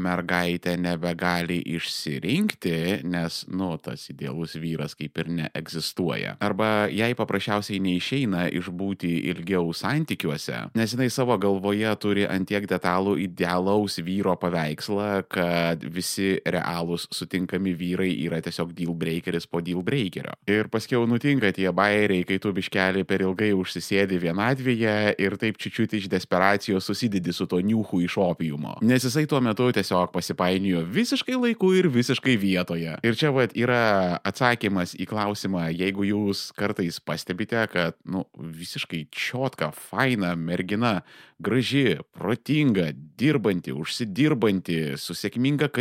mergaitė 0.00 0.78
nebegali 0.80 1.58
išsirinkti, 1.76 3.04
nes, 3.04 3.42
nu, 3.52 3.74
tas 3.84 4.06
idealus 4.08 4.56
vyras 4.56 4.96
kaip 4.96 5.20
ir 5.20 5.28
neegzistuoja. 5.42 6.38
Arba 6.40 6.88
jai 6.88 7.10
paprasčiausiai 7.18 7.82
neišeina 7.84 8.46
išbūti 8.56 9.12
ilgiau 9.34 9.68
santykiuose, 9.76 10.62
nes 10.80 10.96
jinai 10.96 11.10
savo 11.12 11.36
galvoje 11.36 11.92
turi 12.00 12.24
antiek 12.24 12.64
detalų 12.72 13.18
idealaus 13.28 14.00
vyro 14.00 14.38
paveikslą, 14.40 15.12
kad 15.28 15.89
visi 15.92 16.36
realūs 16.46 17.06
sutinkami 17.14 17.74
vyrai 17.76 18.10
yra 18.26 18.40
tiesiog 18.44 18.72
deal 18.76 18.94
breakeris 18.98 19.48
po 19.50 19.62
deal 19.64 19.82
breakerio. 19.86 20.34
Ir 20.50 20.70
paskiau 20.72 21.06
nutinka 21.10 21.52
tie 21.56 21.68
bairiai, 21.74 22.24
kai 22.28 22.38
tu 22.42 22.52
biškelį 22.56 23.04
per 23.08 23.24
ilgai 23.26 23.50
užsisėdi 23.56 24.20
vienatvėje 24.22 24.96
ir 25.20 25.36
taip 25.40 25.58
čičiut 25.60 25.94
iš 25.98 26.08
desperacijos 26.12 26.86
susidedi 26.86 27.34
su 27.36 27.46
to 27.50 27.60
niuhu 27.64 28.02
iš 28.06 28.18
opiumo. 28.22 28.78
Nes 28.86 29.04
jisai 29.06 29.26
tuo 29.30 29.40
metu 29.44 29.70
tiesiog 29.74 30.12
pasipainiojo 30.14 30.84
visiškai 30.90 31.38
laiku 31.38 31.72
ir 31.78 31.90
visiškai 31.92 32.36
vietoje. 32.40 32.96
Ir 33.06 33.18
čia 33.18 33.32
vad 33.34 33.54
yra 33.58 34.20
atsakymas 34.26 34.94
į 34.98 35.08
klausimą, 35.10 35.68
jeigu 35.74 36.06
jūs 36.08 36.50
kartais 36.58 37.00
pastebite, 37.04 37.62
kad, 37.72 37.98
nu, 38.04 38.24
visiškai 38.38 39.06
čiotka, 39.14 39.70
faina 39.74 40.34
mergina, 40.38 41.00
graži, 41.40 41.98
protinga, 42.12 42.90
dirbanti, 43.18 43.72
užsidirbanti, 43.72 44.78
su 45.00 45.16
sėkminga 45.16 45.70
karjera, 45.72 45.79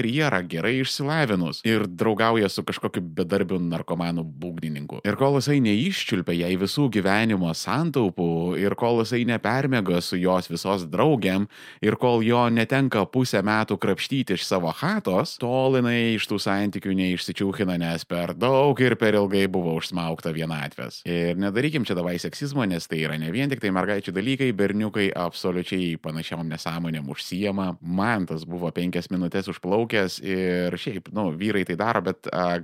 gerai 0.49 0.79
išsilavinus 0.79 1.61
ir 1.65 1.87
draugauja 1.87 2.49
su 2.49 2.63
kažkokiu 2.63 3.01
bedarbiu 3.01 3.59
narkomanu 3.59 4.23
būgnininku. 4.23 5.01
Ir 5.07 5.15
kol 5.19 5.37
jisai 5.39 5.59
neiščiulpia 5.63 6.35
jai 6.43 6.55
visų 6.59 6.89
gyvenimo 6.93 7.51
santaupų 7.53 8.57
ir 8.59 8.75
kol 8.79 9.01
jisai 9.03 9.25
nepermėga 9.29 10.01
su 10.01 10.19
jos 10.19 10.49
visos 10.49 10.85
draugiam 10.89 11.47
ir 11.81 11.95
kol 11.99 12.23
jo 12.23 12.45
netenka 12.49 13.05
pusę 13.09 13.41
metų 13.45 13.77
krapštyti 13.81 14.37
iš 14.37 14.45
savo 14.47 14.71
hatos, 14.75 15.37
tol 15.41 15.79
jinai 15.79 16.15
iš 16.15 16.27
tų 16.29 16.39
santykių 16.43 16.95
neišsičiūkina, 16.99 17.77
nes 17.81 18.05
per 18.09 18.33
daug 18.37 18.79
ir 18.81 18.95
per 18.99 19.17
ilgai 19.19 19.45
buvo 19.51 19.75
užsmaukta 19.79 20.33
vienatvės. 20.35 21.01
Ir 21.09 21.39
nedarykim 21.39 21.85
čia 21.87 21.97
davai 21.97 22.17
seksizmo, 22.21 22.65
nes 22.69 22.87
tai 22.89 23.03
yra 23.05 23.17
ne 23.19 23.31
vien 23.33 23.49
tik 23.51 23.63
tai 23.63 23.73
mergaičių 23.75 24.13
dalykai, 24.15 24.51
berniukai 24.57 25.09
absoliučiai 25.15 25.97
panašiom 26.03 26.47
nesąmonėm 26.49 27.09
užsijama. 27.13 27.71
Man 27.81 28.27
tas 28.29 28.45
buvo 28.49 28.71
penkias 28.75 29.09
minutės 29.13 29.49
užplaukęs 29.89 30.19
ir 30.21 30.77
šiaip, 30.77 31.11
nu, 31.13 31.31
vyrai 31.37 31.65
tai 31.65 31.75
daro, 31.75 32.01
bet 32.01 32.27
a, 32.31 32.61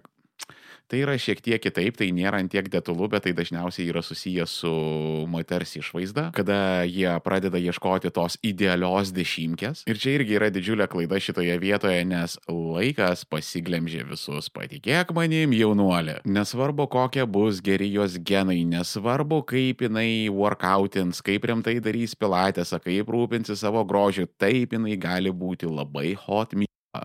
Tai 0.85 0.99
yra 1.01 1.15
šiek 1.17 1.39
tiek 1.41 1.61
kitaip, 1.63 1.95
tai 1.97 2.11
nėra 2.13 2.37
ant 2.37 2.51
tiek 2.53 2.67
detalu, 2.69 3.07
bet 3.09 3.23
tai 3.25 3.31
dažniausiai 3.33 3.87
yra 3.89 4.03
susijęs 4.05 4.51
su 4.61 4.73
moters 5.33 5.71
išvaizda, 5.79 6.27
kada 6.37 6.85
jie 6.85 7.09
pradeda 7.25 7.57
ieškoti 7.57 8.11
tos 8.13 8.37
idealios 8.45 9.09
dešimtkės. 9.15 9.81
Ir 9.89 9.97
čia 9.97 10.13
irgi 10.19 10.37
yra 10.37 10.51
didžiulė 10.53 10.85
klaida 10.91 11.17
šitoje 11.17 11.55
vietoje, 11.63 12.03
nes 12.05 12.37
laikas 12.45 13.25
pasiglemžė 13.25 14.03
visus, 14.11 14.51
patikėk 14.53 15.15
manim, 15.17 15.57
jaunuolė. 15.57 16.19
Nesvarbu, 16.29 16.85
kokie 16.93 17.25
bus 17.25 17.63
geri 17.65 17.89
jos 17.89 18.19
genai, 18.21 18.61
nesvarbu, 18.69 19.41
kaip 19.49 19.81
jinai 19.87 20.29
workoutins, 20.29 21.23
kaip 21.25 21.49
rimtai 21.49 21.79
darys 21.81 22.13
pilatėsą, 22.13 22.77
kaip 22.85 23.09
rūpinsi 23.09 23.57
savo 23.57 23.81
grožiu, 23.89 24.29
taip 24.37 24.77
jinai 24.77 25.01
gali 25.01 25.33
būti 25.33 25.65
labai 25.65 26.13
hot. 26.27 26.53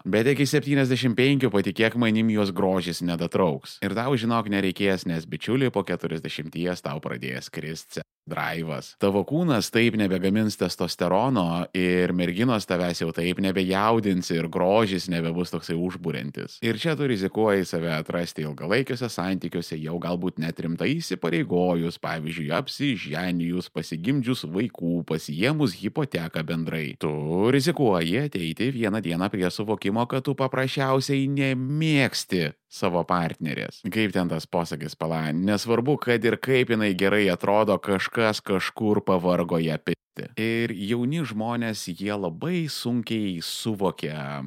Bet 0.05 0.31
iki 0.33 0.47
75 0.49 1.51
patikėk 1.53 1.97
manim 2.01 2.31
jos 2.33 2.53
grožis 2.57 3.03
nedatrauks. 3.07 3.79
Ir 3.85 3.97
tau 3.99 4.17
žinok 4.19 4.51
nereikės, 4.53 5.07
nes 5.11 5.27
bičiuliai 5.29 5.73
po 5.75 5.85
40 5.87 6.83
tau 6.85 7.03
pradės 7.03 7.51
kristi 7.53 8.05
drivas. 8.31 8.95
Tavo 9.03 9.23
kūnas 9.27 9.71
taip 9.75 9.97
nebegamins 10.01 10.59
testosterono 10.61 11.67
ir 11.77 12.15
merginos 12.17 12.69
tavęs 12.71 13.03
jau 13.03 13.11
taip 13.17 13.41
nebejaudins 13.43 14.31
ir 14.35 14.49
grožis 14.53 15.09
nebebus 15.13 15.53
toksai 15.55 15.77
užbūrintis. 15.79 16.59
Ir 16.65 16.79
čia 16.81 16.97
tu 16.99 17.09
rizikuoji 17.11 17.67
save 17.69 17.93
atrasti 17.97 18.47
ilgalaikiuose 18.47 19.11
santykiuose, 19.11 19.79
jau 19.81 19.99
galbūt 20.03 20.41
net 20.43 20.61
rimtai 20.63 20.93
įsipareigojus, 20.99 22.01
pavyzdžiui, 22.03 22.51
apsiženijus, 22.61 23.71
pasigimdžius 23.75 24.47
vaikų, 24.51 25.03
pasiemus 25.09 25.77
hipoteką 25.81 26.45
bendrai. 26.47 26.95
Tu 27.01 27.13
rizikuoji 27.55 28.19
ateiti 28.27 28.71
vieną 28.75 29.03
dieną 29.05 29.31
prie 29.33 29.51
suvokimo, 29.51 30.07
kad 30.11 30.27
tu 30.27 30.37
paprasčiausiai 30.39 31.27
nemėgsti 31.31 32.51
savo 32.71 33.03
partnerės. 33.05 33.83
Kaip 33.91 34.15
ten 34.15 34.31
tas 34.31 34.47
posakis 34.47 34.97
pala, 34.99 35.27
nesvarbu, 35.35 35.99
kad 36.07 36.25
ir 36.25 36.39
kaip 36.41 36.73
jinai 36.73 36.93
gerai 36.99 37.27
atrodo, 37.33 37.77
kažkas 37.83 38.43
kažkur 38.47 39.03
pavargo 39.05 39.59
ją 39.61 39.77
pitti. 39.83 40.31
Ir 40.41 40.73
jauni 40.75 41.25
žmonės, 41.27 41.89
jie 41.91 42.15
labai 42.15 42.69
sunkiai 42.71 43.41
suvokia 43.45 44.43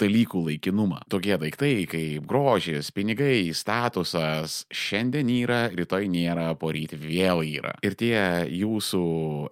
dalykų 0.00 0.42
laikinumą. 0.50 1.02
Tokie 1.12 1.36
daiktai 1.40 1.86
kaip 1.90 2.26
grožis, 2.28 2.90
pinigai, 2.94 3.52
statusas 3.56 4.64
šiandien 4.74 5.30
yra, 5.32 5.60
rytoj 5.76 6.08
nėra, 6.12 6.48
poryt 6.58 6.94
vėl 7.00 7.42
yra. 7.46 7.74
Ir 7.86 7.96
tie 7.98 8.16
jūsų 8.52 9.02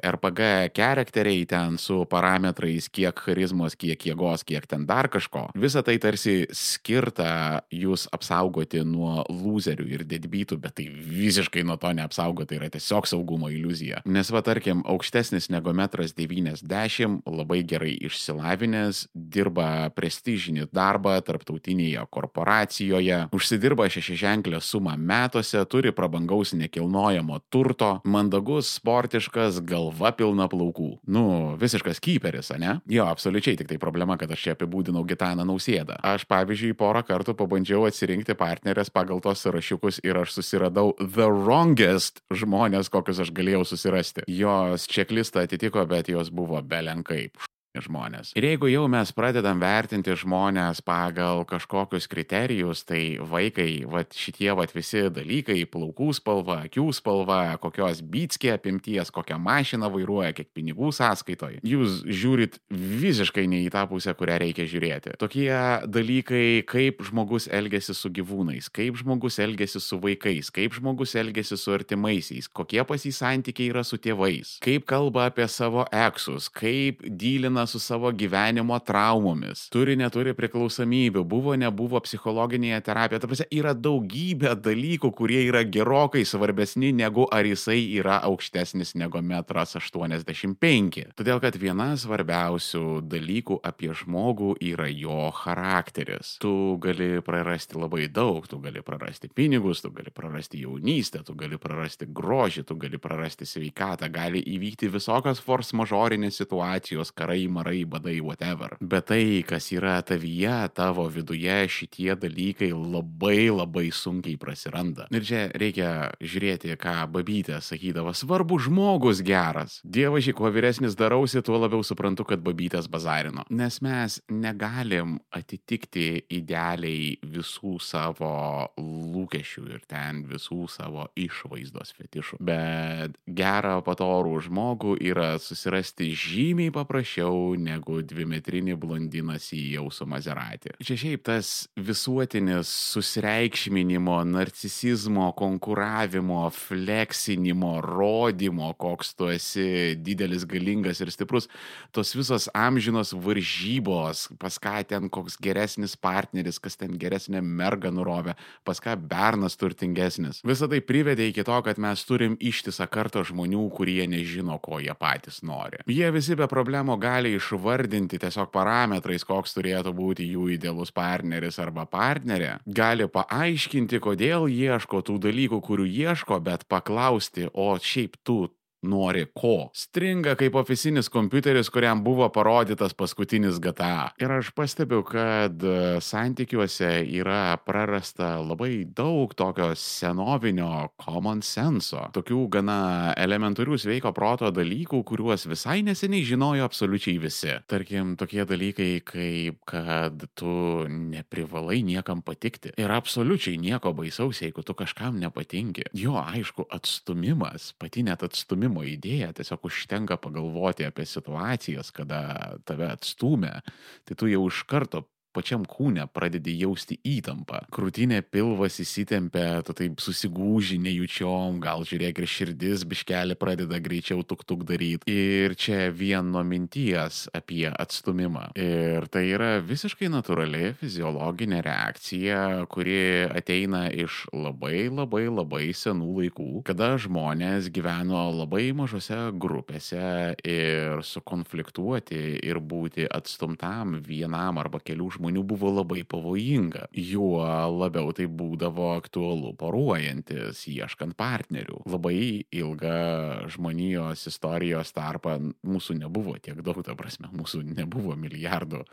RPG 0.04 0.74
charakteriai 0.76 1.44
ten 1.50 1.78
su 1.80 2.02
parametrais, 2.10 2.88
kiek 2.92 3.18
charizmos, 3.26 3.76
kiek 3.78 4.08
jėgos, 4.10 4.44
kiek 4.46 4.66
ten 4.70 4.86
dar 4.88 5.08
kažko, 5.12 5.48
visa 5.58 5.84
tai 5.86 5.96
tarsi 6.02 6.44
skirta 6.54 7.64
jūs 7.72 8.06
apsaugoti 8.14 8.84
nuo 8.86 9.22
loserių 9.30 9.86
ir 9.96 10.06
dedbytų, 10.08 10.58
bet 10.62 10.76
tai 10.80 10.88
visiškai 10.90 11.64
nuo 11.66 11.78
to 11.80 11.92
neapsaugoti, 11.96 12.54
tai 12.54 12.60
yra 12.60 12.70
tiesiog 12.74 13.08
saugumo 13.08 13.50
iliuzija. 13.52 14.02
Nes 14.04 14.30
va 14.34 14.42
tarkim, 14.44 14.82
aukštesnis 14.88 15.50
negu 15.52 15.74
metras 15.76 16.14
90, 16.16 17.22
labai 17.28 17.62
gerai 17.66 17.94
išsilavinęs, 18.08 19.06
dirba 19.14 19.90
prestižinį 20.34 20.68
darbą 20.74 21.14
tarptautinėje 21.22 22.02
korporacijoje, 22.10 23.28
užsidirba 23.34 23.86
šešiženklę 23.88 24.60
sumą 24.60 24.96
metuose, 24.98 25.62
turi 25.66 25.92
prabangaus 25.92 26.54
nekilnojamo 26.54 27.40
turto, 27.50 28.00
mandagus, 28.04 28.74
sportiškas, 28.78 29.60
galva 29.62 30.12
pilna 30.12 30.48
plaukų. 30.48 31.00
Nu, 31.06 31.54
visiškas 31.60 32.00
kyperis, 32.00 32.50
ne? 32.58 32.80
Jo, 32.90 33.06
absoliučiai, 33.06 33.56
tik 33.56 33.68
tai 33.70 33.78
problema, 33.78 34.16
kad 34.18 34.30
aš 34.30 34.42
čia 34.42 34.56
apibūdinau 34.56 35.04
Gitaną 35.06 35.46
Nausėdą. 35.46 36.00
Aš, 36.02 36.26
pavyzdžiui, 36.26 36.74
porą 36.74 37.04
kartų 37.06 37.36
pabandžiau 37.38 37.86
atsirinkti 37.86 38.34
partnerės 38.34 38.90
pagal 38.90 39.22
tos 39.22 39.44
sąrašiukus 39.44 40.02
ir 40.04 40.18
aš 40.24 40.34
susiradau 40.38 40.94
the 40.98 41.28
wrongest 41.30 42.24
žmonės, 42.34 42.90
kokius 42.90 43.22
aš 43.24 43.32
galėjau 43.34 43.64
susirasti. 43.68 44.26
Jos 44.26 44.88
čeklistą 44.90 45.46
atitiko, 45.46 45.84
bet 45.86 46.10
jos 46.10 46.34
buvo 46.34 46.62
belenkaip 46.62 47.38
žmonės. 47.82 48.32
Ir 48.38 48.46
jeigu 48.46 48.68
jau 48.70 48.84
mes 48.90 49.10
pradedam 49.14 49.58
vertinti 49.62 50.14
žmonės 50.18 50.80
pagal 50.84 51.42
kažkokius 51.48 52.06
kriterijus, 52.10 52.84
tai 52.86 53.18
vaikai, 53.18 53.84
va 53.90 54.04
šitie 54.06 54.50
va 54.54 54.66
visi 54.70 55.08
dalykai- 55.10 55.64
plaukų 55.74 56.14
spalva, 56.14 56.64
akių 56.68 56.92
spalva, 56.94 57.58
kokios 57.58 58.02
bytskė 58.02 58.54
apimties, 58.54 59.10
kokią 59.10 59.38
mašiną 59.38 59.90
vairuoja, 59.90 60.34
kiek 60.34 60.48
pinigų 60.54 60.92
sąskaitoje, 60.94 61.60
jūs 61.62 62.04
žiūrit 62.04 62.58
visiškai 62.70 63.48
ne 63.48 63.66
į 63.66 63.70
tą 63.70 63.88
pusę, 63.88 64.14
kurią 64.14 64.38
reikia 64.38 64.64
žiūrėti. 64.66 65.18
Tokie 65.18 65.50
dalykai, 65.86 66.64
kaip 66.66 67.02
žmogus 67.02 67.48
elgesi 67.48 67.94
su 67.94 68.08
gyvūnais, 68.08 68.70
kaip 68.70 68.94
žmogus 68.96 69.38
elgesi 69.38 69.80
su 69.80 69.98
vaikais, 69.98 70.50
kaip 70.50 70.72
žmogus 70.72 71.14
elgesi 71.14 71.56
su 71.56 71.72
artimaisiais, 71.72 72.48
kokie 72.48 72.84
pas 72.86 73.02
jį 73.02 73.12
santykiai 73.12 73.70
yra 73.70 73.84
su 73.84 73.96
tėvais, 73.96 74.58
kaip 74.60 74.86
kalba 74.86 75.26
apie 75.26 75.48
savo 75.48 75.86
eksus, 75.90 76.48
kaip 76.48 77.02
dylina 77.02 77.63
su 77.66 77.80
savo 77.82 78.12
gyvenimo 78.12 78.78
traumomis, 78.84 79.68
turi, 79.72 79.96
neturi 79.98 80.34
priklausomybių, 80.36 81.24
buvo, 81.28 81.54
nebuvo 81.58 82.00
psichologinėje 82.04 82.80
terapijoje. 82.86 83.22
Ta 83.22 83.30
prasme, 83.30 83.48
yra 83.54 83.74
daugybė 83.74 84.54
dalykų, 84.64 85.10
kurie 85.16 85.40
yra 85.48 85.64
gerokai 85.64 86.24
svarbesni 86.28 86.92
negu 86.96 87.26
ar 87.32 87.46
jisai 87.48 87.80
yra 87.98 88.20
aukštesnis 88.28 88.94
negu 88.98 89.22
metras 89.24 89.76
85. 89.78 91.00
Todėl, 91.18 91.40
kad 91.42 91.58
viena 91.60 91.92
svarbiausių 91.98 93.02
dalykų 93.10 93.60
apie 93.64 93.92
žmogų 93.94 94.54
yra 94.64 94.88
jo 94.90 95.30
charakteris. 95.34 96.36
Tu 96.42 96.54
gali 96.82 97.20
prarasti 97.24 97.78
labai 97.80 98.08
daug, 98.12 98.46
tu 98.50 98.58
gali 98.62 98.82
prarasti 98.84 99.30
pinigus, 99.32 99.82
tu 99.84 99.92
gali 99.94 100.12
prarasti 100.14 100.62
jaunystę, 100.64 101.24
tu 101.26 101.36
gali 101.38 101.58
prarasti 101.60 102.08
grožį, 102.10 102.66
tu 102.68 102.76
gali 102.80 103.00
prarasti 103.00 103.48
sveikatą, 103.48 104.10
gali 104.12 104.42
įvykti 104.54 104.90
visokios 104.92 105.42
force 105.44 105.76
majorinės 105.76 106.40
situacijos, 106.42 107.12
karai, 107.14 107.44
marai, 107.54 107.84
badai, 107.88 108.18
whatever. 108.24 108.76
Bet 108.80 109.08
tai, 109.12 109.42
kas 109.46 109.70
yra 109.74 109.96
tavyje, 110.06 110.56
tavo 110.74 111.06
viduje, 111.12 111.56
šitie 111.70 112.14
dalykai 112.18 112.72
labai 112.74 113.48
labai 113.52 113.88
sunkiai 113.94 114.38
prasiranda. 114.40 115.08
Ir 115.14 115.26
čia 115.26 115.44
reikia 115.54 115.90
žiūrėti, 116.22 116.74
ką 116.80 116.96
babytė 117.14 117.60
sakydavo. 117.64 118.14
Svarbu 118.16 118.58
žmogus 118.66 119.22
geras. 119.24 119.78
Dievaži, 119.84 120.34
kuo 120.36 120.50
vyresnis 120.54 120.96
darausi, 120.98 121.42
tuo 121.44 121.58
labiau 121.60 121.84
suprantu, 121.86 122.26
kad 122.28 122.42
babytės 122.44 122.88
bazarino. 122.90 123.46
Nes 123.54 123.80
mes 123.84 124.18
negalim 124.32 125.18
atitikti 125.34 126.24
idealiai 126.32 127.16
visų 127.22 127.78
savo 127.82 128.34
lūkesčių 128.78 129.66
ir 129.74 129.84
ten 129.90 130.24
visų 130.28 130.64
savo 130.72 131.08
išvaizdos 131.18 131.94
fetišų. 131.98 132.40
Bet 132.44 133.18
gerą 133.26 133.78
patorų 133.86 134.38
žmogų 134.48 134.96
yra 135.04 135.34
susirasti 135.42 136.12
žymiai 136.18 136.72
paprasčiau 136.74 137.43
geriau 137.44 137.56
negu 137.60 138.00
dvimetrinį 138.02 138.76
blondinas 138.78 139.52
į 139.52 139.76
jausų 139.78 140.06
mazeratį. 140.08 140.74
Čia 140.84 140.96
šiaip 140.96 141.24
tas 141.24 141.68
visuotinis 141.76 142.68
susireikšminimo, 142.94 144.24
narcisizmo, 144.24 145.32
konkuravimo, 145.36 146.50
fleksinimo, 146.50 147.80
rodymo, 147.80 148.74
koks 148.74 149.14
tu 149.14 149.28
esi 149.28 149.96
didelis, 149.96 150.44
galingas 150.44 151.00
ir 151.00 151.10
stiprus, 151.10 151.48
tos 151.92 152.14
visos 152.14 152.48
amžinos 152.54 153.12
varžybos, 153.12 154.28
pas 154.38 154.58
ką 154.58 154.84
ten 154.86 155.08
koks 155.08 155.38
geresnis 155.40 155.96
partneris, 155.96 156.58
kas 156.58 156.76
ten 156.76 156.96
geresnė 156.98 157.42
merga 157.42 157.90
nurovė, 157.90 158.36
pas 158.64 158.80
ką 158.80 158.96
bernas 158.96 159.56
turtingesnis. 159.56 160.42
Visą 160.44 160.68
tai 160.68 160.80
privedė 160.80 161.28
iki 161.30 161.44
to, 161.44 161.60
kad 161.64 161.78
mes 161.78 162.04
turim 162.04 162.36
ištisą 162.40 162.88
kartą 162.90 163.24
žmonių, 163.24 163.68
kurie 163.74 164.04
nežino, 164.08 164.58
ko 164.62 164.80
jie 164.82 164.94
patys 164.98 165.42
nori. 165.44 165.82
Jie 165.90 166.10
visi 166.14 166.36
be 166.38 166.48
problemų 166.50 166.96
gali 167.00 167.33
išvardinti 167.36 168.18
tiesiog 168.22 168.50
parametrais, 168.54 169.24
koks 169.26 169.56
turėtų 169.56 169.94
būti 169.96 170.26
jų 170.30 170.48
idealus 170.56 170.92
partneris 170.94 171.60
arba 171.62 171.86
partnerė. 171.90 172.58
Gali 172.66 173.08
paaiškinti, 173.10 174.00
kodėl 174.02 174.48
ieško 174.50 175.02
tų 175.06 175.18
dalykų, 175.28 175.60
kurių 175.64 175.88
ieško, 175.88 176.40
bet 176.44 176.68
paklausti, 176.70 177.48
o 177.52 177.74
šiaip 177.80 178.18
tu 178.24 178.48
nori 178.84 179.24
ko. 179.34 179.70
Stringa 179.74 180.34
kaip 180.38 180.56
oficinis 180.58 181.08
kompiuteris, 181.12 181.70
kuriam 181.72 182.02
buvo 182.04 182.28
parodytas 182.32 182.94
paskutinis 182.96 183.60
GTA. 183.62 184.12
Ir 184.20 184.32
aš 184.36 184.50
pastebiu, 184.56 185.02
kad 185.06 185.62
e, 185.64 186.00
santykiuose 186.04 186.90
yra 187.16 187.56
prarasta 187.64 188.36
labai 188.42 188.84
daug 188.84 189.34
tokio 189.36 189.70
senovinio 189.78 190.90
common 191.00 191.42
senso, 191.44 192.08
tokių 192.14 192.44
gana 192.52 192.78
elementarių 193.20 193.78
sveiko 193.80 194.12
proto 194.16 194.50
dalykų, 194.54 195.02
kuriuos 195.08 195.48
visai 195.50 195.80
neseniai 195.86 196.26
žinojo 196.26 196.66
absoliučiai 196.68 197.16
visi. 197.22 197.54
Tarkim, 197.70 198.14
tokie 198.20 198.44
dalykai 198.48 198.90
kaip, 199.06 199.60
kad 199.68 200.26
tu 200.38 200.84
neprivalai 200.88 201.80
niekam 201.86 202.22
patikti. 202.24 202.74
Ir 202.80 202.92
absoliučiai 202.94 203.58
nieko 203.60 203.94
baisaus, 203.96 204.42
jeigu 204.44 204.64
tu 204.66 204.76
kažkam 204.76 205.18
nepatinki. 205.22 205.88
Jo, 205.96 206.18
aišku, 206.20 206.68
atstumimas, 206.74 207.72
pati 207.80 208.04
net 208.06 208.22
atstumimas 208.26 208.73
atstūmimo 208.74 208.84
idėją, 208.84 209.32
tiesiog 209.34 209.64
užtenka 209.68 210.16
pagalvoti 210.18 210.84
apie 210.86 211.06
situacijas, 211.06 211.92
kada 211.92 212.58
tave 212.64 212.90
atstumė, 212.90 213.62
tai 214.04 214.14
tu 214.16 214.26
jau 214.26 214.48
iš 214.48 214.64
karto 214.66 215.04
pačiam 215.34 215.64
kūne 215.68 216.06
pradedi 216.14 216.54
jausti 216.60 216.96
įtampą. 217.04 217.64
Krūtinė 217.74 218.22
pilvas 218.22 218.78
įsitempia, 218.82 219.62
tu 219.66 219.74
taip 219.76 220.02
susigūži 220.02 220.78
nejučiom, 220.82 221.58
gal 221.62 221.84
žiūrėk 221.86 222.22
ir 222.22 222.30
širdis 222.30 222.84
biškelį 222.88 223.36
pradeda 223.40 223.80
greičiau 223.82 224.22
tuk 224.26 224.44
tuk 224.46 224.64
daryti. 224.68 225.10
Ir 225.10 225.56
čia 225.58 225.90
vien 225.94 226.30
nuo 226.32 226.44
minties 226.46 227.24
apie 227.34 227.66
atstumimą. 227.70 228.52
Ir 228.60 229.08
tai 229.12 229.26
yra 229.34 229.58
visiškai 229.64 230.10
natūrali 230.12 230.74
fiziologinė 230.80 231.60
reakcija, 231.66 232.40
kuri 232.70 233.26
ateina 233.34 233.86
iš 233.90 234.24
labai 234.32 234.86
labai 234.92 235.26
labai 235.28 235.64
senų 235.76 236.10
laikų, 236.20 236.48
kada 236.68 236.94
žmonės 237.00 237.70
gyveno 237.74 238.22
labai 238.38 238.68
mažose 238.76 239.18
grupėse 239.40 240.34
ir 240.46 241.02
sukonfliktuoti 241.04 242.22
ir 242.44 242.60
būti 242.62 243.08
atstumtam 243.10 243.98
vienam 244.04 244.60
arba 244.62 244.80
kelių 244.84 245.10
žmonių 245.16 245.23
žmonių 245.24 245.42
buvo 245.48 245.70
labai 245.72 246.04
pavojinga. 246.04 246.88
Juo 246.92 247.40
labiau 247.72 248.12
tai 248.12 248.26
būdavo 248.28 248.92
aktualu 248.98 249.54
poruojantis, 249.56 250.66
ieškant 250.68 251.16
partnerių. 251.16 251.80
Labai 251.88 252.44
ilgą 252.52 253.48
žmonijos 253.48 254.26
istorijos 254.28 254.92
tarpą 254.92 255.38
mūsų 255.64 255.96
nebuvo 256.02 256.36
tiek 256.38 256.60
daug, 256.60 256.82
ta 256.84 256.94
prasme, 256.94 257.32
mūsų 257.32 257.64
nebuvo 257.72 258.16
milijardų. 258.16 258.84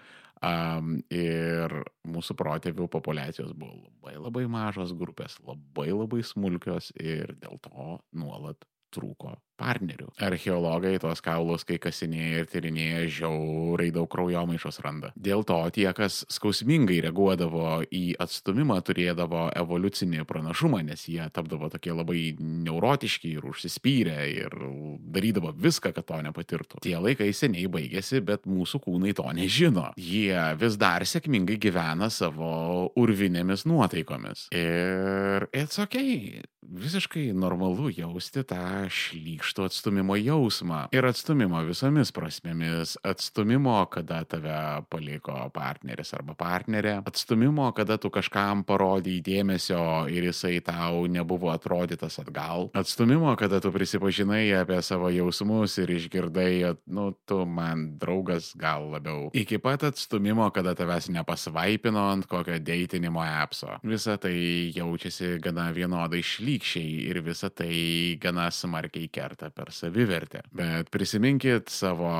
Um, 0.41 1.04
ir 1.13 1.70
mūsų 2.08 2.34
protėvių 2.34 2.88
populiacijos 2.89 3.52
buvo 3.54 3.76
labai 3.84 4.15
labai 4.17 4.48
mažos 4.50 4.96
grupės, 4.98 5.36
labai 5.46 5.91
labai 5.94 6.24
smulkios 6.26 6.89
ir 6.98 7.36
dėl 7.38 7.60
to 7.62 8.00
nuolat 8.17 8.65
trūko 8.93 9.38
partnerių. 9.62 10.10
Archeologai 10.25 10.95
tuos 11.01 11.21
kaulus, 11.23 11.65
kai 11.67 11.77
kasinėja 11.82 12.41
ir 12.41 12.49
tyrinėja, 12.49 13.04
žiauriai 13.19 13.93
daug 13.93 14.10
kraujomaišos 14.12 14.82
randa. 14.84 15.12
Dėl 15.15 15.45
to 15.47 15.60
tie, 15.75 15.88
kas 15.97 16.21
skausmingai 16.34 17.01
reaguodavo 17.06 17.82
į 17.86 18.04
atstumimą, 18.21 18.80
turėdavo 18.88 19.47
evoliucinį 19.62 20.25
pranašumą, 20.30 20.82
nes 20.88 21.06
jie 21.12 21.27
tapdavo 21.34 21.69
tokie 21.73 21.93
labai 21.95 22.23
neurotiški 22.39 23.36
ir 23.38 23.47
užsispyrę 23.51 24.17
ir 24.32 24.58
darydavo 25.13 25.54
viską, 25.54 25.93
kad 25.95 26.10
to 26.10 26.21
nepatirtų. 26.25 26.82
Tie 26.86 26.97
laikai 26.97 27.30
seniai 27.36 27.69
baigėsi, 27.71 28.23
bet 28.25 28.49
mūsų 28.49 28.82
kūnai 28.88 29.13
to 29.17 29.27
nežino. 29.38 29.91
Jie 30.01 30.41
vis 30.62 30.80
dar 30.82 31.06
sėkmingai 31.08 31.60
gyvena 31.62 32.10
savo 32.13 32.89
urvinėmis 32.99 33.67
nuotaikomis. 33.69 34.47
Ir 34.56 35.47
it's 35.54 35.80
ok, 35.82 35.97
visiškai 36.71 37.29
normalu 37.38 37.91
jausti 37.93 38.45
tą 38.47 38.88
šlykštą 38.89 39.41
reikštų 39.41 39.65
atstumimo 39.65 40.15
jausmą 40.15 40.88
ir 40.93 41.05
atstumimo 41.05 41.62
visomis 41.65 42.12
prasmėmis. 42.13 42.97
Atstumimo, 43.03 43.86
kada 43.89 44.23
tave 44.25 44.84
paliko 44.89 45.49
partneris 45.53 46.13
arba 46.13 46.36
partnerė. 46.36 47.01
Atstumimo, 47.07 47.71
kada 47.73 47.97
tu 47.97 48.10
kažkam 48.10 48.63
parodai 48.63 49.21
dėmesio 49.21 50.07
ir 50.12 50.29
jisai 50.29 50.62
tau 50.62 51.07
nebuvo 51.07 51.51
atrodytas 51.51 52.19
atgal. 52.21 52.69
Atstumimo, 52.73 53.36
kada 53.36 53.60
tu 53.62 53.71
prisipažinai 53.71 54.53
apie 54.62 54.81
savo 54.81 55.10
jausmus 55.10 55.77
ir 55.81 55.89
išgirdai, 55.89 56.75
nu, 56.88 57.12
tu 57.25 57.45
man 57.45 57.97
draugas 57.97 58.53
gal 58.55 58.91
labiau. 58.91 59.31
Iki 59.34 59.57
pat 59.62 59.84
atstumimo, 59.89 60.49
kada 60.53 60.75
tavęs 60.75 61.10
nepasvaipino 61.12 62.07
ant 62.12 62.27
kokio 62.29 62.60
deitinimo 62.60 63.23
appso. 63.25 63.79
Visa 63.84 64.17
tai 64.21 64.71
jaučiasi 64.75 65.39
gana 65.41 65.71
vienodai 65.73 66.21
šlykščiai 66.21 66.61
ir 66.80 67.21
visa 67.26 67.50
tai 67.50 68.17
gana 68.21 68.50
smarkiai 68.52 69.10
kerta 69.13 69.50
per 69.54 69.71
savivertę. 69.74 70.43
Bet 70.56 70.91
prisiminkit 70.93 71.71
savo 71.71 72.12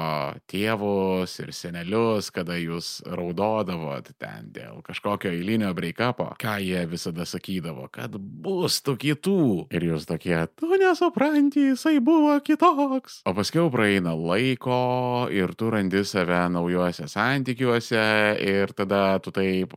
tėvus 0.51 1.38
ir 1.43 1.54
senelius, 1.56 2.32
kada 2.34 2.58
jūs 2.60 3.01
raudodavot 3.06 4.12
ten 4.21 4.51
dėl 4.54 4.82
kažkokio 4.86 5.32
eilinio 5.32 5.71
breikapo, 5.77 6.32
ką 6.41 6.58
jie 6.63 6.84
visada 6.89 7.25
sakydavo, 7.30 7.88
kad 7.93 8.17
bus 8.17 8.82
tų 8.86 8.97
kitų. 9.06 9.45
Ir 9.71 9.88
jūs 9.91 10.08
tokie, 10.10 10.36
tu 10.58 10.71
nesupranti, 10.82 11.71
jisai 11.71 11.99
buvo 12.04 12.38
kitoks. 12.43 13.21
O 13.30 13.36
paskui 13.38 13.67
praeina 13.73 14.15
laiko 14.17 15.27
ir 15.32 15.56
tu 15.56 15.71
randi 15.73 16.04
save 16.08 16.47
naujuose 16.51 17.08
santykiuose 17.12 18.06
ir 18.41 18.75
tada 18.77 19.19
tu 19.23 19.34
taip, 19.36 19.75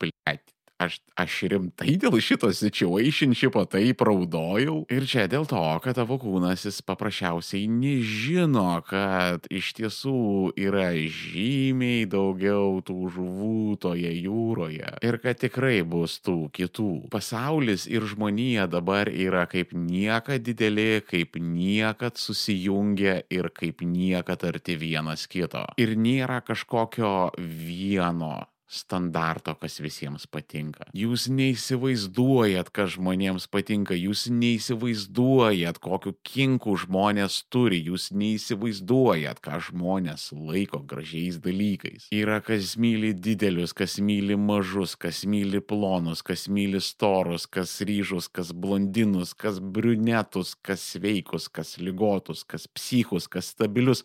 plėti 0.00 0.53
aš, 0.84 1.00
aš 1.20 1.36
rimtai 1.50 1.96
dėl 2.00 2.16
šito 2.22 2.50
situationship 2.54 3.56
taip 3.72 4.02
raudojau. 4.04 4.82
Ir 4.92 5.06
čia 5.08 5.26
dėl 5.30 5.46
to, 5.50 5.62
kad 5.84 5.98
tavo 5.98 6.18
kūnas 6.20 6.66
jis 6.66 6.80
paprasčiausiai 6.86 7.68
nežino, 7.70 8.80
kad 8.88 9.46
iš 9.52 9.72
tiesų 9.78 10.54
yra 10.60 10.90
žymiai 10.94 12.04
daugiau 12.10 12.80
tų 12.84 13.10
žuvų 13.16 13.78
toje 13.82 14.12
jūroje. 14.12 14.94
Ir 15.04 15.20
kad 15.22 15.40
tikrai 15.42 15.82
bus 15.86 16.18
tų 16.24 16.50
kitų. 16.54 17.08
Pasaulis 17.14 17.88
ir 17.90 18.06
žmonija 18.08 18.66
dabar 18.70 19.10
yra 19.10 19.46
kaip 19.50 19.74
niekad 19.76 20.44
dideli, 20.44 21.02
kaip 21.04 21.38
niekad 21.40 22.18
susijungia 22.20 23.22
ir 23.32 23.50
kaip 23.54 23.84
niekad 23.84 24.44
arti 24.48 24.78
vienas 24.80 25.28
kito. 25.30 25.66
Ir 25.80 25.94
nėra 25.98 26.40
kažkokio 26.44 27.34
vieno 27.38 28.44
standarto, 28.74 29.54
kas 29.58 29.78
visiems 29.82 30.26
patinka. 30.30 30.88
Jūs 30.96 31.28
neįsivaizduojat, 31.32 32.70
kas 32.74 32.94
žmonėms 32.96 33.46
patinka, 33.52 33.96
jūs 33.96 34.26
neįsivaizduojat, 34.32 35.80
kokiu 35.84 36.14
kinku 36.26 36.76
žmonės 36.82 37.40
turi, 37.52 37.80
jūs 37.88 38.10
neįsivaizduojat, 38.14 39.40
ką 39.44 39.60
žmonės 39.70 40.30
laiko 40.34 40.82
gražiais 40.84 41.38
dalykais. 41.44 42.08
Yra 42.14 42.40
kas 42.44 42.74
myli 42.80 43.14
didelius, 43.14 43.74
kas 43.76 43.98
myli 44.02 44.38
mažus, 44.40 44.96
kas 45.00 45.24
myli 45.30 45.62
plonus, 45.62 46.24
kas 46.26 46.48
myli 46.50 46.82
storus, 46.82 47.46
kas 47.46 47.78
ryžus, 47.86 48.28
kas 48.28 48.52
blondinus, 48.52 49.34
kas 49.38 49.60
briunetus, 49.60 50.54
kas 50.62 50.82
sveikus, 50.94 51.48
kas 51.48 51.76
lygotus, 51.78 52.44
kas 52.44 52.66
psichus, 52.70 53.28
kas 53.30 53.54
stabilius. 53.54 54.04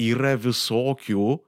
Yra 0.00 0.36
visokių 0.40 1.40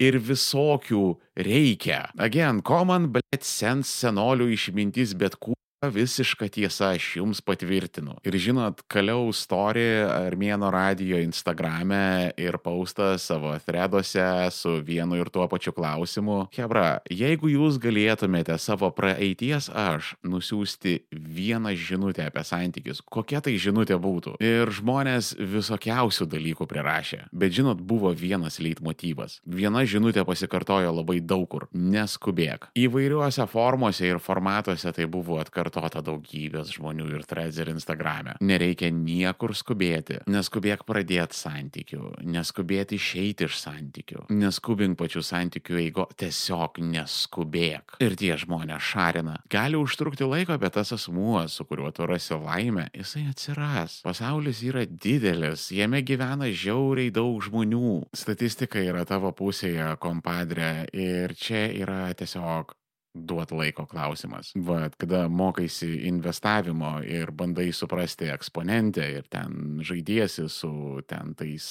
ir 0.00 0.18
visokių 0.24 1.04
reikia. 1.36 2.08
Again, 2.18 2.62
common, 2.66 3.10
bet 3.12 3.44
sens 3.46 3.92
senolių 4.00 4.50
išmintis, 4.56 5.14
bet 5.20 5.36
kūnas 5.38 5.59
visiška 5.88 6.48
tiesa, 6.52 6.92
aš 6.92 7.16
jums 7.16 7.40
patvirtinu. 7.40 8.18
Ir 8.26 8.36
žinot, 8.36 8.82
kaliau 8.90 9.30
story 9.32 10.04
Armėno 10.04 10.68
radio 10.72 11.16
Instagrame 11.24 12.34
ir 12.36 12.58
paustą 12.60 13.14
savo 13.18 13.54
threaduose 13.64 14.50
su 14.52 14.76
vienu 14.84 15.16
ir 15.16 15.30
tuo 15.32 15.46
pačiu 15.48 15.72
klausimu. 15.72 16.50
Hebra, 16.52 17.00
jeigu 17.08 17.48
jūs 17.48 17.78
galėtumėte 17.80 18.58
savo 18.60 18.90
praeities 18.92 19.70
aš 19.72 20.14
nusiųsti 20.20 20.98
vieną 21.16 21.72
žinutę 21.72 22.28
apie 22.28 22.44
santykius, 22.44 23.00
kokia 23.00 23.40
tai 23.40 23.56
žinutė 23.56 23.96
būtų? 23.96 24.36
Ir 24.44 24.68
žmonės 24.76 25.32
visokiausių 25.40 26.28
dalykų 26.28 26.68
prirašė. 26.68 27.22
Bet 27.32 27.56
žinot, 27.56 27.80
buvo 27.80 28.12
vienas 28.12 28.60
leitmotyvas. 28.60 29.40
Viena 29.48 29.86
žinutė 29.88 30.26
pasikartojo 30.28 30.92
labai 31.00 31.22
daug 31.24 31.48
kur. 31.50 31.70
Neskubėk. 31.72 32.68
Įvairiuose 32.76 33.48
formuose 33.48 34.04
ir 34.04 34.20
formatuose 34.20 34.92
tai 34.92 35.08
buvo 35.08 35.40
atkartota 35.40 35.69
pakartota 35.70 36.02
daugybės 36.04 36.74
žmonių 36.76 37.08
ir 37.14 37.24
ir 37.60 37.70
Instagrame. 37.70 38.36
Nereikia 38.40 38.90
niekur 38.90 39.54
skubėti. 39.54 40.20
Neskubėk 40.30 40.84
pradėti 40.88 41.36
santykių, 41.36 42.22
neskubėti 42.24 42.96
išeiti 42.96 43.46
iš 43.46 43.58
santykių, 43.60 44.26
neskubink 44.30 44.98
pačių 44.98 45.22
santykių 45.22 45.78
eigo, 45.80 46.06
tiesiog 46.16 46.80
neskubėk. 46.80 47.98
Ir 48.00 48.16
tie 48.16 48.36
žmonės 48.40 48.82
šarina. 48.82 49.38
Gali 49.50 49.78
užtrukti 49.80 50.26
laiko, 50.26 50.56
bet 50.60 50.76
tas 50.78 50.92
asmuo, 50.96 51.46
su 51.48 51.64
kuriuo 51.64 51.92
tu 51.94 52.06
rasi 52.08 52.34
laimę, 52.34 52.88
jisai 52.94 53.26
atsiras. 53.30 54.00
Pasaulis 54.06 54.62
yra 54.66 54.84
didelis, 54.86 55.70
jame 55.74 56.02
gyvena 56.06 56.50
žiauriai 56.50 57.12
daug 57.14 57.40
žmonių. 57.44 58.10
Statistika 58.16 58.82
yra 58.82 59.06
tavo 59.08 59.32
pusėje, 59.36 59.94
kompadre, 60.02 60.86
ir 60.92 61.36
čia 61.38 61.68
yra 61.82 62.02
tiesiog 62.16 62.79
duot 63.14 63.50
laiko 63.50 63.86
klausimas. 63.86 64.52
Vat, 64.54 64.94
kada 65.00 65.24
mokaisi 65.28 65.88
investavimo 66.08 67.00
ir 67.02 67.32
bandai 67.34 67.72
suprasti 67.74 68.30
eksponentę 68.30 69.06
ir 69.16 69.26
ten 69.30 69.80
žaidiesi 69.86 70.46
su 70.48 71.00
ten 71.10 71.34
tais 71.34 71.66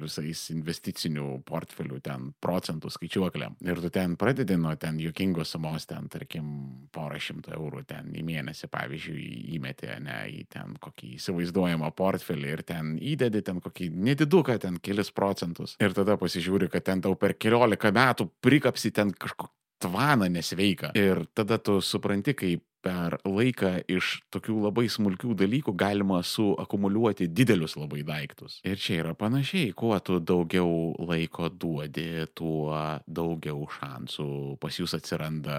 visais 0.00 0.44
investicinių 0.54 1.40
portfelių, 1.48 1.98
ten 2.04 2.28
procentų 2.42 2.92
skaičiuoklėm. 2.94 3.56
Ir 3.66 3.82
tu 3.82 3.90
ten 3.94 4.14
pradedi 4.20 4.58
nuo 4.60 4.76
ten 4.78 5.00
jokingos 5.02 5.54
sumos, 5.56 5.88
ten 5.90 6.06
tarkim 6.12 6.46
porą 6.94 7.18
šimtų 7.18 7.56
eurų 7.58 7.84
ten 7.90 8.14
į 8.14 8.22
mėnesį, 8.26 8.70
pavyzdžiui, 8.70 9.26
įmeti, 9.58 9.90
ne, 10.04 10.20
į 10.30 10.46
ten 10.54 10.78
kokį 10.82 11.14
įsivaizduojamą 11.18 11.90
portfelį 11.98 12.54
ir 12.54 12.64
ten 12.66 12.94
įdedi 13.02 13.42
ten 13.42 13.60
kokį 13.64 13.90
nediduką, 14.10 14.60
ten 14.62 14.78
kelis 14.78 15.10
procentus. 15.14 15.74
Ir 15.82 15.96
tada 15.96 16.18
pasižiūri, 16.20 16.70
kad 16.70 16.86
ten 16.86 17.02
tau 17.02 17.18
per 17.18 17.34
keliolika 17.34 17.90
metų 17.94 18.30
prikapsi 18.44 18.94
ten 18.94 19.10
kažkokį 19.10 19.63
tvaną 19.82 20.28
nesveiką. 20.28 20.92
Ir 20.98 21.24
tada 21.34 21.58
tu 21.58 21.80
supranti, 21.80 22.34
kaip 22.34 22.64
per 22.84 23.16
laiką 23.24 23.72
iš 23.90 24.18
tokių 24.34 24.58
labai 24.66 24.86
smulkių 24.92 25.34
dalykų 25.40 25.74
galima 25.78 26.20
suakumuliuoti 26.26 27.30
didelius 27.32 27.78
labai 27.80 28.02
daiktus. 28.06 28.58
Ir 28.66 28.78
čia 28.80 29.00
yra 29.02 29.14
panašiai, 29.18 29.72
kuo 29.76 29.96
tu 30.04 30.18
daugiau 30.20 30.92
laiko 31.00 31.48
duodi, 31.48 32.26
tuo 32.36 32.76
daugiau 33.06 33.64
šansų 33.78 34.28
pas 34.60 34.78
jūs 34.78 34.96
atsiranda 34.98 35.58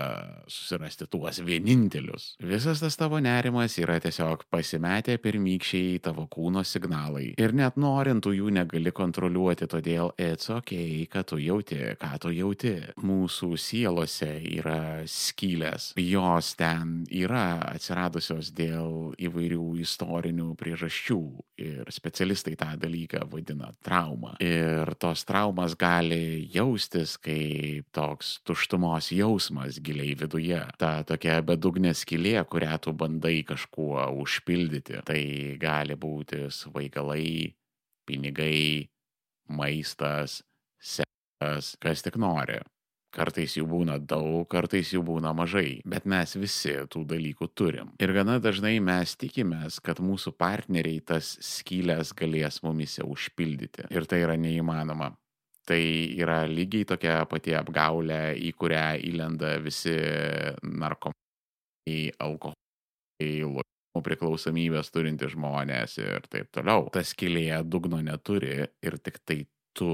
susirasti 0.52 1.08
tuos 1.12 1.42
vienintelius. 1.46 2.36
Visas 2.44 2.84
tas 2.84 2.98
tavo 3.00 3.20
nerimas 3.24 3.78
yra 3.82 3.98
tiesiog 4.04 4.46
pasimetę 4.54 5.18
pirmykščiai 5.24 6.00
tavo 6.06 6.28
kūno 6.32 6.64
signalai. 6.68 7.34
Ir 7.42 7.56
net 7.58 7.80
norintų 7.82 8.36
jų 8.38 8.54
negali 8.60 8.94
kontroliuoti, 8.96 9.70
todėl 9.72 10.14
it's 10.22 10.52
ok, 10.54 10.74
kad 11.12 11.30
tu 11.32 11.40
jauti, 11.42 11.82
ką 12.00 12.14
tu 12.22 12.34
jauti. 12.36 12.76
Mūsų 13.06 13.56
sielose 13.60 14.32
yra 14.56 15.06
skylės, 15.10 15.92
jos 16.00 16.54
ten 16.60 17.02
yra 17.16 17.60
atsiradusios 17.72 18.52
dėl 18.56 19.14
įvairių 19.22 19.64
istorinių 19.84 20.54
priežasčių 20.60 21.20
ir 21.64 21.92
specialistai 21.94 22.56
tą 22.60 22.72
dalyką 22.82 23.24
vadina 23.32 23.72
trauma. 23.86 24.36
Ir 24.44 24.92
tos 25.00 25.24
traumas 25.28 25.78
gali 25.80 26.46
jaustis 26.54 27.16
kaip 27.22 27.88
toks 27.96 28.40
tuštumos 28.48 29.12
jausmas 29.16 29.80
giliai 29.80 30.16
viduje. 30.20 30.62
Ta 30.82 30.98
tokia 31.08 31.40
bedugnė 31.46 31.96
skylė, 31.96 32.38
kurią 32.50 32.80
tu 32.84 32.96
bandai 32.98 33.40
kažkuo 33.48 34.10
užpildyti. 34.26 35.02
Tai 35.08 35.22
gali 35.62 35.96
būti 35.96 36.46
svaigalai, 36.52 37.54
pinigai, 38.06 38.88
maistas, 39.50 40.42
seksas, 40.80 41.76
kas 41.82 42.06
tik 42.06 42.20
nori. 42.22 42.60
Kartais 43.16 43.54
jų 43.56 43.64
būna 43.72 43.96
daug, 44.04 44.44
kartais 44.52 44.90
jų 44.92 45.02
būna 45.08 45.32
mažai, 45.38 45.80
bet 45.88 46.08
mes 46.10 46.36
visi 46.36 46.74
tų 46.92 47.06
dalykų 47.08 47.48
turim. 47.56 47.94
Ir 48.04 48.12
gana 48.16 48.42
dažnai 48.44 48.74
mes 48.84 49.16
tikimės, 49.16 49.80
kad 49.80 50.02
mūsų 50.04 50.34
partneriai 50.36 51.00
tas 51.00 51.36
skylės 51.40 52.12
galės 52.18 52.60
mumise 52.66 53.06
užpildyti. 53.08 53.88
Ir 53.96 54.10
tai 54.10 54.20
yra 54.26 54.36
neįmanoma. 54.40 55.14
Tai 55.66 55.80
yra 56.20 56.44
lygiai 56.46 56.86
tokia 56.86 57.22
pati 57.30 57.56
apgaulė, 57.58 58.36
į 58.38 58.52
kurią 58.60 58.84
įlenda 59.08 59.56
visi 59.64 59.96
narkomanai, 60.62 62.12
alkoholiai, 62.22 63.64
priklausomybės 64.06 64.92
turinti 64.94 65.32
žmonės 65.32 65.98
ir 66.04 66.28
taip 66.30 66.52
toliau. 66.54 66.90
Ta 66.94 67.02
skylėje 67.02 67.64
dugno 67.64 68.02
neturi 68.04 68.68
ir 68.84 69.00
tik 69.02 69.24
tai 69.24 69.40
tu 69.74 69.90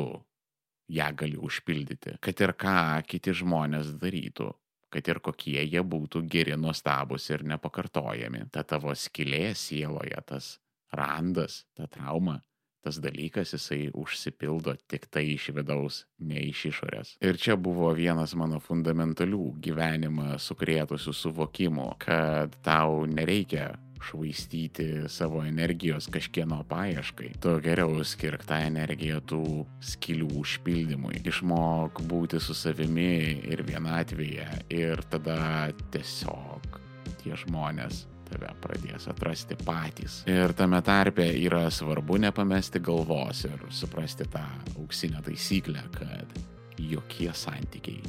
ją 0.92 1.08
gali 1.16 1.40
užpildyti. 1.40 2.18
Kad 2.24 2.44
ir 2.44 2.56
ką 2.60 2.76
kiti 3.08 3.34
žmonės 3.42 3.94
darytų, 4.02 4.52
kad 4.92 5.08
ir 5.08 5.22
kokie 5.24 5.62
jie 5.64 5.82
būtų 5.82 6.26
geri, 6.28 6.58
nuostabus 6.60 7.30
ir 7.32 7.46
nepakartojami. 7.48 8.48
Ta 8.52 8.66
tavo 8.68 8.94
skilė 8.96 9.54
sieloje, 9.56 10.20
tas 10.28 10.58
randas, 10.92 11.64
ta 11.78 11.88
trauma, 11.88 12.42
tas 12.84 12.98
dalykas 13.00 13.54
jisai 13.56 13.86
užsipildo 13.96 14.74
tik 14.92 15.08
tai 15.14 15.24
iš 15.36 15.52
vidaus, 15.56 16.02
ne 16.20 16.42
iš 16.50 16.66
išorės. 16.74 17.14
Ir 17.24 17.40
čia 17.40 17.56
buvo 17.56 17.92
vienas 17.96 18.34
mano 18.36 18.60
fundamentalių 18.64 19.54
gyvenimą 19.64 20.36
sukrėtusių 20.42 21.16
suvokimų, 21.16 21.88
kad 22.02 22.58
tau 22.66 23.06
nereikia 23.08 23.72
švaistyti 24.02 24.88
savo 25.08 25.44
energijos 25.46 26.08
kažkieno 26.12 26.64
paieškai. 26.70 27.34
Tu 27.42 27.56
geriau 27.64 28.04
skirk 28.08 28.46
tą 28.50 28.60
energiją 28.68 29.22
tų 29.32 29.42
skilių 29.94 30.30
užpildymui. 30.42 31.22
Išmok 31.32 32.04
būti 32.10 32.42
su 32.42 32.56
savimi 32.58 33.42
ir 33.52 33.66
vienatvėje 33.68 34.48
ir 34.74 35.04
tada 35.12 35.70
tiesiog 35.94 36.80
tie 37.22 37.36
žmonės 37.38 38.06
tave 38.32 38.50
pradės 38.64 39.08
atrasti 39.12 39.58
patys. 39.66 40.22
Ir 40.30 40.56
tame 40.58 40.80
tarpe 40.86 41.28
yra 41.44 41.66
svarbu 41.74 42.20
nepamesti 42.26 42.80
galvos 42.84 43.46
ir 43.50 43.68
suprasti 43.70 44.28
tą 44.32 44.44
auksinę 44.78 45.22
taisyklę, 45.26 45.84
kad 45.98 46.38
jokie 46.80 47.30
santykiai 47.36 48.02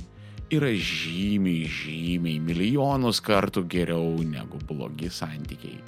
yra 0.52 0.68
žymiai, 0.76 1.64
žymiai, 1.64 2.40
milijonus 2.44 3.22
kartų 3.24 3.64
geriau 3.72 4.20
negu 4.26 4.60
blogi 4.68 5.08
santykiai. 5.08 5.80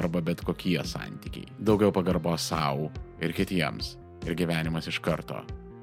Arba 0.00 0.20
bet 0.24 0.44
kokie 0.44 0.78
santykiai. 0.84 1.48
Daugiau 1.56 1.92
pagarbos 1.92 2.50
savo 2.52 2.90
ir 3.20 3.32
kitiems. 3.36 3.96
Ir 4.28 4.36
gyvenimas 4.36 4.88
iš 4.90 5.00
karto 5.00 5.40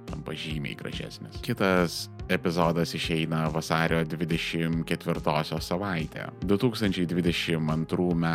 tampa 0.07 0.35
žymiai 0.37 0.77
gražesnis. 0.77 1.41
Kitas 1.45 2.07
epizodas 2.29 2.93
išeina 2.93 3.47
vasario 3.53 4.03
24 4.05 5.61
savaitę. 5.61 6.25
2022 6.41 8.11
m. 8.11 8.27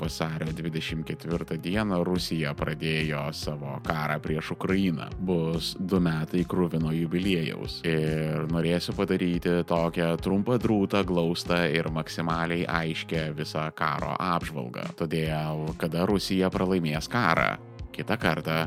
vasario 0.00 0.52
24 0.52 1.58
d. 1.58 1.76
Rusija 2.04 2.54
pradėjo 2.54 3.32
savo 3.32 3.80
karą 3.84 4.18
prieš 4.20 4.52
Ukrainą. 4.56 5.08
Bus 5.18 5.74
du 5.78 6.00
metai 6.00 6.44
krūvino 6.48 6.92
jubiliejaus. 6.96 7.80
Ir 7.84 8.48
norėsiu 8.52 8.96
padaryti 8.96 9.60
tokią 9.68 10.14
trumpą 10.22 10.58
drūtą, 10.62 11.04
glaustą 11.06 11.66
ir 11.72 11.90
maksimaliai 11.92 12.64
aiškę 12.68 13.30
visą 13.36 13.68
karo 13.76 14.14
apžvalgą. 14.18 14.88
Todėl, 14.96 15.66
kada 15.80 16.06
Rusija 16.08 16.50
pralaimės 16.52 17.08
karą, 17.12 17.56
kitą 17.92 18.16
kartą 18.20 18.66